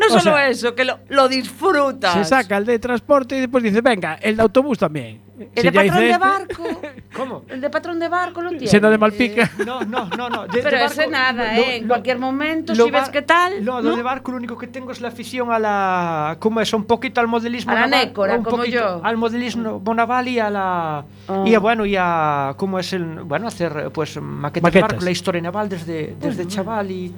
[0.00, 2.14] no O solo sea, eso, que lo, lo disfrutas.
[2.14, 5.20] Se saca el de transporte y después dice, venga, el de autobús también.
[5.40, 6.64] El Si de patrón de este, barco.
[7.16, 7.44] ¿Cómo?
[7.48, 8.66] El de patrón de barco lo tiene.
[8.66, 9.50] Siendo de Malpica.
[9.64, 10.46] No, no, no, no.
[10.46, 11.76] de- Pero de ese nada, lo- ¿eh?
[11.76, 13.64] En lo- cualquier momento, lo si ves qué tal.
[13.64, 13.90] No, ¿no?
[13.90, 16.36] lo de barco lo único que tengo es la afición a la.
[16.40, 16.70] ¿Cómo es?
[16.74, 18.06] Un poquito al modelismo A la naval.
[18.06, 19.00] nécora, un como poquito yo.
[19.02, 21.04] Al modelismo naval y a la.
[21.26, 21.44] Ah.
[21.46, 22.52] Y a, bueno, y a.
[22.58, 23.04] ¿Cómo es el.?
[23.22, 24.88] Bueno, hacer pues maquetas, de Maquetas.
[24.90, 27.14] barco, la historia naval desde, desde chaval y.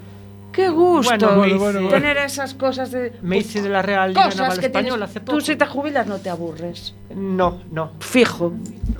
[0.52, 1.88] Qué gusto Bueno, bueno, bueno, bueno.
[1.96, 3.12] tener esas cosas de.
[3.22, 5.10] Me hice de la Real cosas que Española tienes.
[5.10, 5.38] hace poco.
[5.38, 6.94] Tú si te jubilas no te aburres.
[7.14, 7.92] No, no.
[8.00, 8.52] Fijo.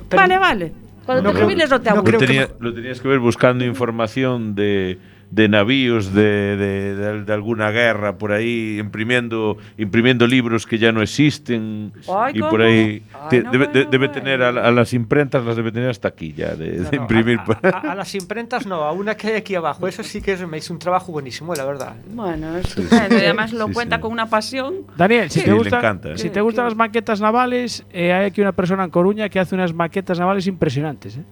[0.09, 0.73] Pero- vale, vale.
[1.05, 2.19] Cuando No te jubiles no te Lo, aburres.
[2.19, 4.97] tenía- lo tenías que ver buscando información de,
[5.33, 10.91] de navíos de, de- de- de alguna guerra por ahí, imprimiendo, imprimiendo libros que ya
[10.91, 11.91] no existen.
[12.07, 15.55] Ay, y por ahí Ay, te- no, debe, tener a, la- a las imprentas, las
[15.55, 17.39] debe tener hasta aquí ya, de, No, de no, imprimir.
[17.39, 19.87] a, a- a las imprentas no, a una que hay aquí abajo.
[19.87, 21.95] Eso sí que es- me hizo un trabajo buenísimo, la verdad.
[22.11, 23.15] Bueno, estupendo.
[23.15, 24.01] Y además lo Sí, cuenta sí.
[24.03, 24.75] con una pasión.
[24.95, 26.17] Daniel, si Sí, te, le gusta- encanta, ¿eh?
[26.19, 29.55] si te gustan las maquetas navales, eh, hay aquí una persona en Coruña que hace
[29.55, 31.17] unas maquetas navales impresionantes.
[31.17, 31.23] ¿eh?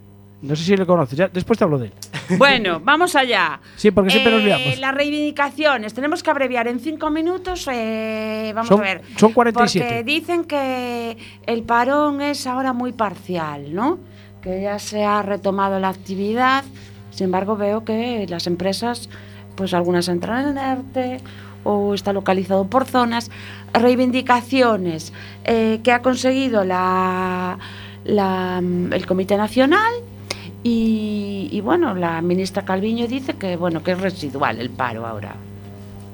[0.41, 1.93] No sé si le conoces, ya, después te hablo de él.
[2.37, 3.59] Bueno, vamos allá.
[3.75, 4.79] Sí, porque siempre nos Eh, liamos.
[4.79, 7.67] Las reivindicaciones, tenemos que abreviar en cinco minutos.
[7.71, 9.01] eh, vamos Son- a ver.
[9.17, 9.85] son 47.
[9.85, 13.99] Porque dicen que el parón es ahora muy parcial, ¿no?
[14.41, 16.63] Que ya se ha retomado la actividad.
[17.11, 19.09] Sin embargo, veo que las empresas,
[19.55, 21.17] pues algunas entran en ERTE
[21.65, 23.29] o está localizado por zonas.
[23.73, 25.13] Reivindicaciones
[25.43, 27.57] eh, que ha conseguido la,
[28.05, 28.59] la-
[28.91, 29.93] el Comité Nacional
[30.63, 35.35] y, y, bueno, la ministra Calviño dice que bueno que es residual el paro ahora.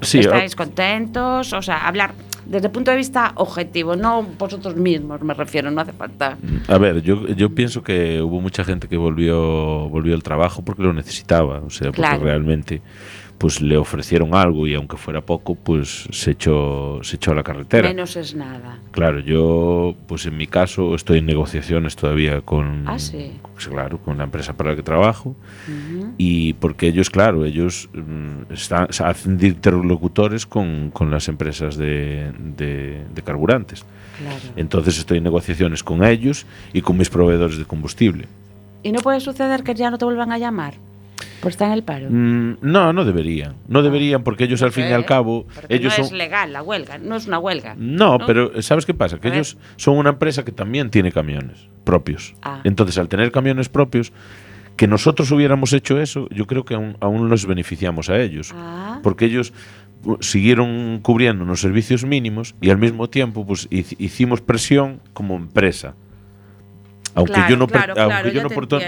[0.00, 1.52] Sí, ¿Estáis contentos?
[1.52, 2.12] O sea, hablar
[2.46, 6.38] desde el punto de vista objetivo, no vosotros mismos, me refiero, no hace falta.
[6.66, 10.82] A ver, yo, yo pienso que hubo mucha gente que volvió, volvió al trabajo porque
[10.82, 12.24] lo necesitaba, o sea, porque Claro.
[12.24, 12.80] realmente
[13.38, 17.42] pues le ofrecieron algo y aunque fuera poco, pues se echó, se echó a la
[17.44, 17.88] carretera.
[17.88, 18.78] Menos es nada.
[18.90, 23.32] Claro, yo, pues en mi caso, estoy en negociaciones todavía con, Ah, sí.
[23.54, 25.36] pues, claro, con la empresa para la que trabajo
[26.18, 32.32] y porque ellos, claro, ellos mm, están, hacen de interlocutores con, con las empresas de,
[32.56, 33.84] de- de carburantes.
[34.18, 34.36] Claro.
[34.56, 38.26] Entonces estoy en negociaciones con ellos y con mis proveedores de combustible.
[38.82, 40.74] ¿Y no puede suceder que ya no te vuelvan a llamar?
[41.40, 42.08] Pues está en el paro.
[42.10, 43.54] Mm, no, no deberían.
[43.68, 46.14] No deberían porque ellos al fin y al cabo, Porque ellos no son...
[46.14, 47.74] es legal la huelga, no es una huelga.
[47.78, 48.26] No, ¿no?
[48.26, 49.18] pero ¿sabes qué pasa?
[49.20, 49.38] Que A ver.
[49.40, 52.34] ellos son una empresa que también tiene camiones propios.
[52.42, 52.60] Ah.
[52.64, 54.12] Entonces, al tener camiones propios,
[54.76, 58.52] que nosotros hubiéramos hecho eso, yo creo que aún, aún los beneficiamos a ellos.
[58.54, 59.00] Ah.
[59.02, 59.52] Porque ellos
[60.04, 65.36] uh, siguieron cubriendo los servicios mínimos y al mismo tiempo pues hic- hicimos presión como
[65.36, 65.94] empresa.
[67.14, 68.42] Aunque Claro, yo no, per- claro, claro, aunque yo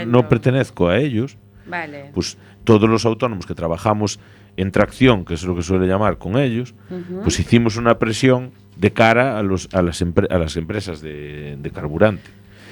[0.05, 1.37] no, no pertenezco a ellos,
[1.71, 2.11] Vale.
[2.13, 4.19] pues todos los autónomos que trabajamos
[4.57, 6.75] en tracción, que es lo que suele llamar con ellos,
[7.23, 11.71] pues hicimos una presión de cara a, los, a, las, a las empresas de, de
[11.71, 12.23] carburante.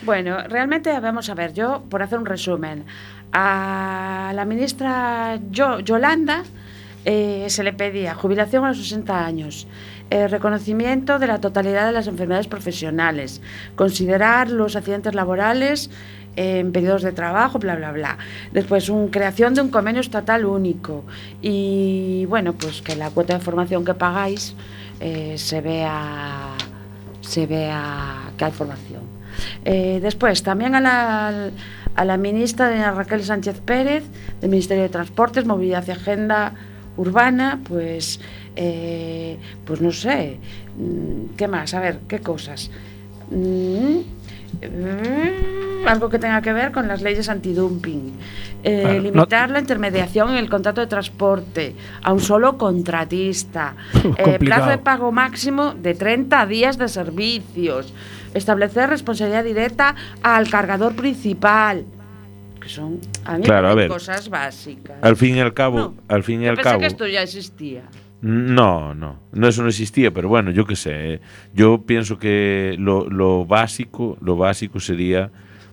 [0.05, 2.85] Bueno, realmente vamos a ver, yo por hacer un resumen,
[3.33, 6.43] a la ministra Yo- Yolanda
[7.05, 9.67] eh, se le pedía jubilación a los 60 años,
[10.11, 13.41] eh, reconocimiento de la totalidad de las enfermedades profesionales,
[13.77, 15.91] considerar los accidentes laborales
[16.39, 18.17] en periodos de trabajo, bla, bla, bla.
[18.53, 21.05] Después, un, creación de un convenio estatal único.
[21.43, 24.55] Y bueno, pues que la cuota de formación que pagáis
[25.01, 26.57] eh, se vea
[27.21, 29.03] se vea que hay formación.
[29.65, 31.51] Eh, después, también a la,
[31.95, 34.05] a la ministra doña Raquel Sánchez Pérez,
[34.41, 36.55] del Ministerio de Transportes, Movilidad y Agenda
[36.97, 38.21] Urbana, pues,
[38.57, 40.39] eh, pues no sé,
[40.77, 41.75] mm, ¿qué más?
[41.75, 42.71] A ver, ¿qué cosas?
[43.31, 44.18] Mm,
[45.87, 48.13] algo que tenga que ver con las leyes antidumping.
[48.65, 53.75] Eh, no- limitar la intermediación en el contrato de transporte a un solo contratista.
[54.19, 57.93] Eh, plazo de pago máximo de 30 días de servicios.
[58.35, 61.85] Establecer responsabilidad directa al cargador principal.
[62.61, 63.89] Que son a mí Claro, a ver.
[63.89, 64.97] cosas básicas.
[65.03, 66.81] Al fin y al cabo, No, al fin y al cabo.
[66.81, 67.83] que esto ya existía.
[68.21, 71.15] No, no, no eso no existía, pero bueno, yo qué sé.
[71.15, 71.21] eh,
[71.55, 75.31] Yo pienso que lo, lo básico, lo básico sería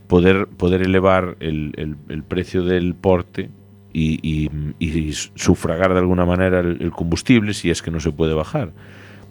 [0.07, 3.49] poder, poder elevar el, el- el precio del porte
[3.93, 8.11] y, y- y sufragar de alguna manera el, el combustible si es que no se
[8.11, 8.71] puede bajar.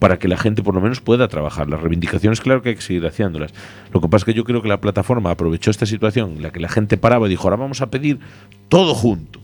[0.01, 1.69] Para que la gente por lo menos pueda trabajar.
[1.71, 3.55] Las reivindicaciones, claro que hay que seguir haciéndolas.
[3.93, 6.51] Lo que pasa es que yo creo que la plataforma aprovechó esta situación en la
[6.51, 8.19] que la gente paraba y dijo, ahora vamos a pedir
[8.69, 9.39] todo junto.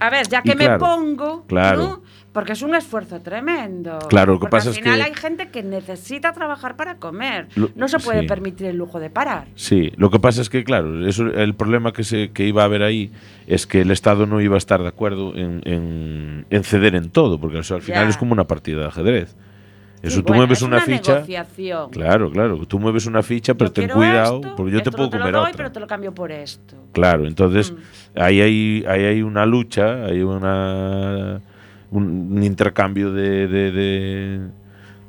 [0.00, 1.78] A ver, ya que me pongo, claro.
[1.82, 2.02] ¿no?
[2.32, 3.98] Porque es un esfuerzo tremendo.
[4.08, 6.96] Claro, lo que Porque pasa al es final que- hay gente que necesita trabajar para
[6.96, 7.48] comer.
[7.56, 8.26] Lo- no se puede sí.
[8.26, 9.48] permitir el lujo de parar.
[9.54, 12.64] Sí, lo que pasa es que, claro, eso, el problema que, se, que iba a
[12.64, 13.12] haber ahí
[13.46, 17.10] es que el Estado no iba a estar de acuerdo en, en- en ceder en
[17.10, 18.08] todo, porque al final Ya.
[18.08, 19.36] es como una partida de ajedrez.
[20.00, 21.12] Eso Sí, tú bueno, mueves es una, ficha.
[21.12, 21.90] negociación.
[21.90, 25.04] Claro, claro, tú mueves una ficha, pero Yo ten cuidado, esto, porque yo te puedo
[25.04, 25.56] no te comer lo doy, otra.
[25.58, 26.76] pero te lo cambio por esto.
[26.92, 27.76] Claro, entonces Mm.
[28.20, 31.40] ahí, hay, ahí hay una lucha, hay una
[31.92, 34.40] un, un intercambio de, de, de-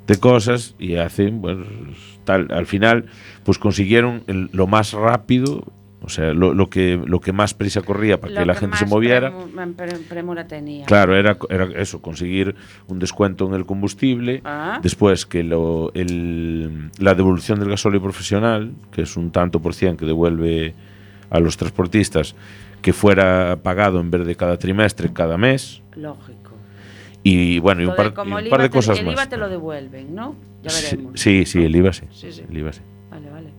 [0.06, 1.66] de cosas y hacen, bueno,
[2.26, 3.06] tal, al final,
[3.46, 5.64] pues consiguieron el- lo más rápido,
[6.02, 8.76] o sea, lo, lo que, lo que más prisa corría para Lo que la gente
[8.76, 9.32] se moviera.
[9.32, 10.86] premu- pre- premura tenía.
[10.86, 12.54] Claro, era, era eso, conseguir
[12.88, 14.82] un descuento en el combustible, Ah.
[14.84, 19.96] después que lo, el- la devolución del gasóleo profesional, que es un tanto por cien
[19.96, 20.74] que devuelve
[21.30, 22.36] a los transportistas,
[22.82, 26.43] que fuera pagado en vez de cada trimestre, cada mes, Lógico.
[27.24, 29.00] Y bueno, y un par, de como y un el par IVA de te- cosas
[29.00, 29.14] el más.
[29.16, 30.36] IVA te lo devuelven, ¿no?
[30.62, 31.20] Ya Sí, veremos.
[31.20, 32.06] sí, sí, el IVA sí.
[32.12, 32.44] Sí, sí.
[32.50, 32.82] El IVA sí.
[33.10, 33.50] Vale, vale.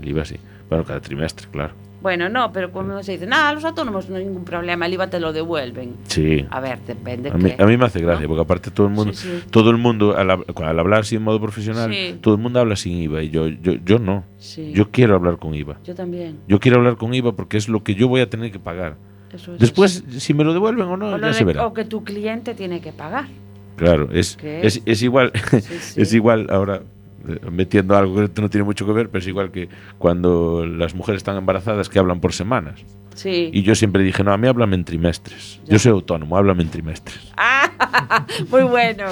[0.00, 0.36] El IVA sí.
[0.68, 1.74] Bueno, cada trimestre, claro.
[2.00, 5.10] Bueno, no, pero como se dice, nada, los autónomos no hay ningún problema, el IVA
[5.10, 5.96] te lo devuelven.
[6.06, 6.46] Sí.
[6.48, 7.30] A ver, depende.
[7.30, 8.28] A mí, a mí me hace gracia, ¿no?
[8.28, 9.44] porque aparte todo el mundo, Sí, sí.
[9.50, 12.16] todo el mundo al, al hablar así en modo profesional, Sí.
[12.20, 14.22] todo el mundo habla sin IVA y yo, yo, yo no.
[14.72, 15.78] Yo quiero hablar con IVA.
[15.82, 16.38] Yo también.
[16.46, 18.96] Yo quiero hablar con IVA porque es lo que yo voy a tener que pagar.
[19.32, 21.66] Eso es Después, si me lo devuelven o no, o, ya de- se verá.
[21.66, 23.26] o que tu cliente tiene que pagar.
[23.76, 26.00] Claro, es, ¿Qué es, igual, Sí, sí.
[26.02, 26.82] es igual ahora
[27.28, 29.68] eh, metiendo algo que no tiene mucho que ver, pero es igual que
[29.98, 32.80] cuando las mujeres están embarazadas que hablan por semanas.
[33.14, 33.50] Sí.
[33.52, 35.60] Y yo siempre dije, no, a mí háblame en trimestres.
[35.64, 35.72] Ya.
[35.72, 37.18] Yo soy autónomo, háblame en trimestres.
[37.36, 39.04] Ah, muy bueno.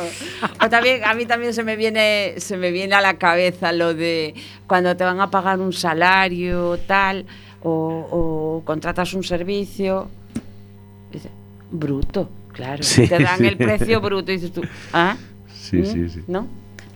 [0.64, 3.94] O también, a mí también se me viene, se me viene a la cabeza lo
[3.94, 4.34] de
[4.68, 7.26] cuando te van a pagar un salario, tal,
[7.62, 10.09] o, o contratas un servicio.
[11.70, 12.82] Bruto, claro.
[12.82, 13.46] Sí, te dan sí.
[13.46, 15.16] el precio bruto y dices tú, ¿ah?
[15.52, 15.84] Sí, ¿Mm?
[15.86, 16.20] sí, sí.
[16.28, 16.46] ¿No?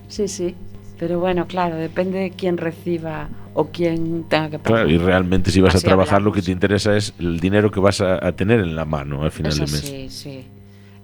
[0.09, 0.55] Sí, sí.
[0.99, 4.85] Pero bueno, claro, depende de quién reciba o quién tenga que pagar.
[4.85, 7.71] Claro, y realmente si vas Así a trabajar lo que te interesa es el dinero
[7.71, 9.81] que vas a, a tener en la mano al final Eso del mes.
[9.81, 10.45] sí, sí.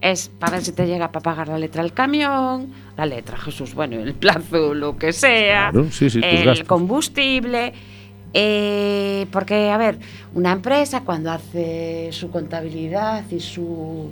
[0.03, 3.75] Es para ver si te llega para pagar la letra del camión, la letra, Jesús,
[3.75, 6.69] bueno, el plazo, lo que sea, Claro, sí, sí, el gastos.
[6.69, 7.73] combustible.
[8.35, 9.99] Eh, porque, a ver,
[10.35, 14.11] una empresa cuando hace su contabilidad y su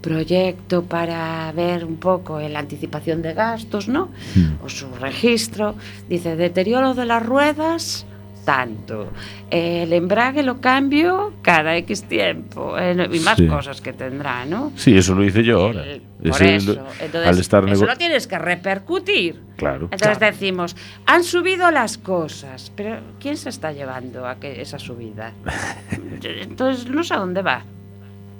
[0.00, 4.06] proyecto para ver un poco la anticipación de gastos, ¿no?
[4.34, 4.64] Mm.
[4.64, 5.74] O su registro,
[6.08, 8.06] dice deterioro de las ruedas
[8.48, 9.08] tanto.
[9.50, 12.78] El embrague lo cambio cada X tiempo.
[12.78, 13.46] eh, y más Sí.
[13.46, 14.72] cosas que tendrá, ¿no?
[14.74, 15.84] Sí, eso lo hice yo ahora.
[15.84, 16.72] El- por eso.
[16.72, 19.38] lo- Entonces, al estar eso lo tienes que repercutir.
[19.56, 19.88] Claro.
[19.90, 20.74] Entonces decimos,
[21.04, 25.32] han subido las cosas, pero ¿quién se está llevando a que esa subida?
[26.24, 27.64] Entonces no sé a dónde va,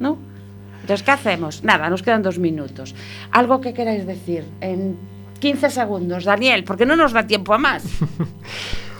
[0.00, 0.16] ¿no?
[0.80, 1.62] Entonces, ¿qué hacemos?
[1.64, 2.94] Nada, nos quedan dos minutos.
[3.30, 4.96] Algo que queráis decir en
[5.38, 7.84] 15 segundos, Daniel, porque no nos da tiempo a más.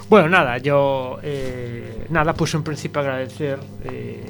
[0.08, 4.24] Bueno, nada, yo eh, nada, pues en principio agradecer eh,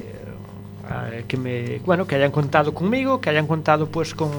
[0.89, 4.31] a- que me bueno que hayan contado conmigo, que hayan contado pues con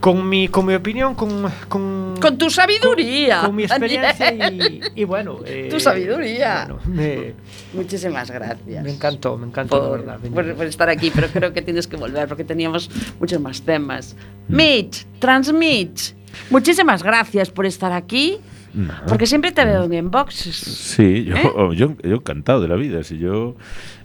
[0.00, 3.42] con mi con mi opinión, con con, Con tu sabiduría.
[3.42, 6.64] con mi experiencia y, y bueno, eh, Tu sabiduría.
[6.68, 7.34] bueno, me,
[7.74, 8.82] Muchísimas gracias.
[8.82, 10.18] me encantó, me encantó la por, verdad.
[10.32, 12.90] por- por estar aquí, pero creo que tienes que volver porque teníamos
[13.20, 14.16] muchos más temas.
[14.48, 16.14] Mitch, Transmitch,
[16.50, 18.40] muchísimas gracias por estar aquí.
[18.74, 18.92] No.
[19.06, 20.56] Porque siempre te veo en boxes.
[20.56, 21.50] Sí, yo, ¿Eh?
[21.56, 23.02] oh, yo, yo encantado de la vida.
[23.04, 23.54] Si yo,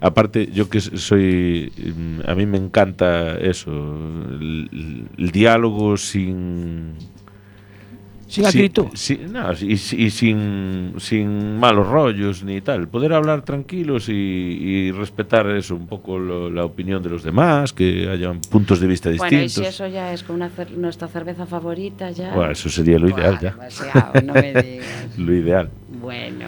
[0.01, 6.95] aparte, yo que soy, mm, a mí me encanta eso, el, el diálogo sin,
[8.28, 8.88] Sin acritud.
[8.93, 9.78] sí, no, y, y
[10.09, 12.88] sin, sin malos rollos ni tal.
[12.89, 17.71] Poder hablar tranquilos y, y respetar eso, un poco lo- la opinión de los demás,
[17.71, 19.73] que hayan puntos de vista Bueno, y distintos.
[19.75, 22.34] si eso ya es con una cer- nuestra cerveza favorita, ya.
[22.36, 23.51] Bueno, eso sería lo ideal Buah, ya.
[23.51, 25.17] demasiado, no me digas.
[25.17, 25.69] Lo ideal.
[26.01, 26.45] Bueno.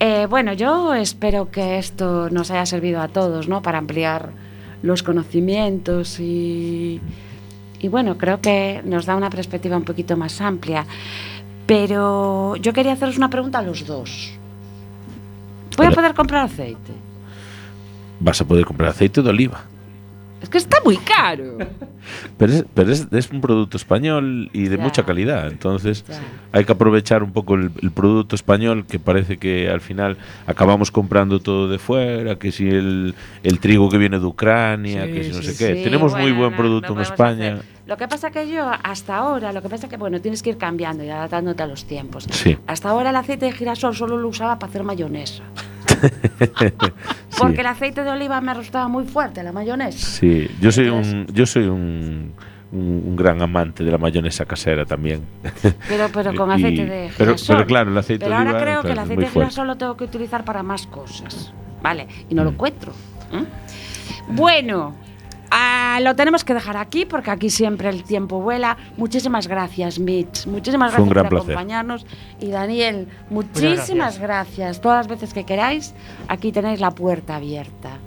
[0.00, 3.62] Eh, bueno, yo espero que esto nos haya servido a todos, ¿no?
[3.62, 4.30] Para ampliar
[4.82, 7.00] los conocimientos y,
[7.80, 10.84] y bueno, creo que nos da una perspectiva un poquito más amplia.
[11.66, 14.32] Pero yo quería haceros una pregunta a los dos.
[15.76, 16.92] ¿Voy a poder comprar aceite?
[18.20, 19.62] Vas a poder comprar aceite de oliva.
[20.40, 21.58] Es que está muy caro.
[22.38, 24.82] Pero es, pero es, es un producto español y de Ya.
[24.82, 25.48] mucha calidad.
[25.48, 26.20] Entonces Ya.
[26.52, 30.16] hay que aprovechar un poco el, el producto español que parece que al final
[30.46, 35.12] acabamos comprando todo de fuera, que si el, el trigo que viene de Ucrania, Sí,
[35.12, 35.76] que si no sí, sé qué.
[35.78, 37.52] Sí, Tenemos muy buen producto no en España.
[37.54, 37.77] hacer.
[37.88, 40.58] Lo que pasa que yo, hasta ahora, lo que pasa que, bueno, tienes que ir
[40.58, 42.24] cambiando y adaptándote a los tiempos.
[42.30, 42.56] Sí.
[42.66, 45.42] Hasta ahora el aceite de girasol solo lo usaba para hacer mayonesa.
[47.30, 47.38] Sí.
[47.38, 49.98] Porque el aceite de oliva me resultaba muy fuerte, la mayonesa.
[49.98, 52.32] Sí, yo soy Entonces- un, yo soy un,
[52.72, 55.24] un, un gran amante de la mayonesa casera también.
[55.88, 57.56] Pero, pero con Y- aceite de girasol.
[57.56, 59.76] pero claro, el aceite Pero de ahora oliva, creo que el aceite de girasol lo
[59.76, 61.52] tengo que utilizar para más cosas.
[61.82, 62.06] ¿Vale?
[62.28, 62.54] Y no lo Mm.
[62.54, 62.92] encuentro.
[63.32, 63.44] ¿eh?
[64.28, 64.94] Bueno,
[65.50, 68.76] ah, lo tenemos que dejar aquí porque aquí siempre el tiempo vuela.
[68.96, 70.46] Muchísimas gracias, Mitch.
[70.46, 71.52] Muchísimas Fue un gracias gran por placer.
[71.54, 72.06] acompañarnos.
[72.40, 74.80] Y Daniel, muchísimas gracias.
[74.80, 75.94] Todas las veces que queráis,
[76.28, 77.98] aquí tenéis la puerta abierta.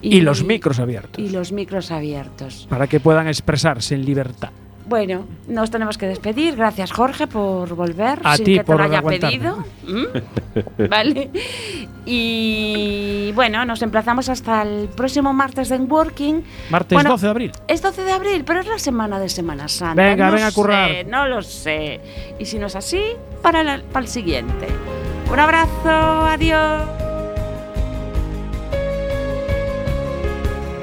[0.00, 1.24] Y los micros abiertos.
[1.24, 2.66] Y los micros abiertos.
[2.68, 4.50] Para que puedan expresarse en libertad.
[4.84, 6.56] Bueno, nos tenemos que despedir.
[6.56, 9.38] Gracias, Jorge, por volver A sin ti que te por lo haya aguantarme.
[9.38, 9.64] pedido.
[9.86, 10.88] ¿Mm?
[10.90, 11.30] ¿Vale?
[12.04, 16.42] Y bueno, nos emplazamos hasta el próximo martes de Working.
[16.70, 17.52] Martes Bueno, 12 de abril.
[17.68, 20.02] Es 12 de abril, pero es la semana de Semana Santa.
[20.02, 20.90] Venga, no venga a currar.
[20.90, 22.00] sé, no lo sé.
[22.38, 23.02] Y si no es así,
[23.40, 24.66] para, la- para el siguiente.
[25.32, 25.88] Un abrazo,
[26.26, 26.82] adiós.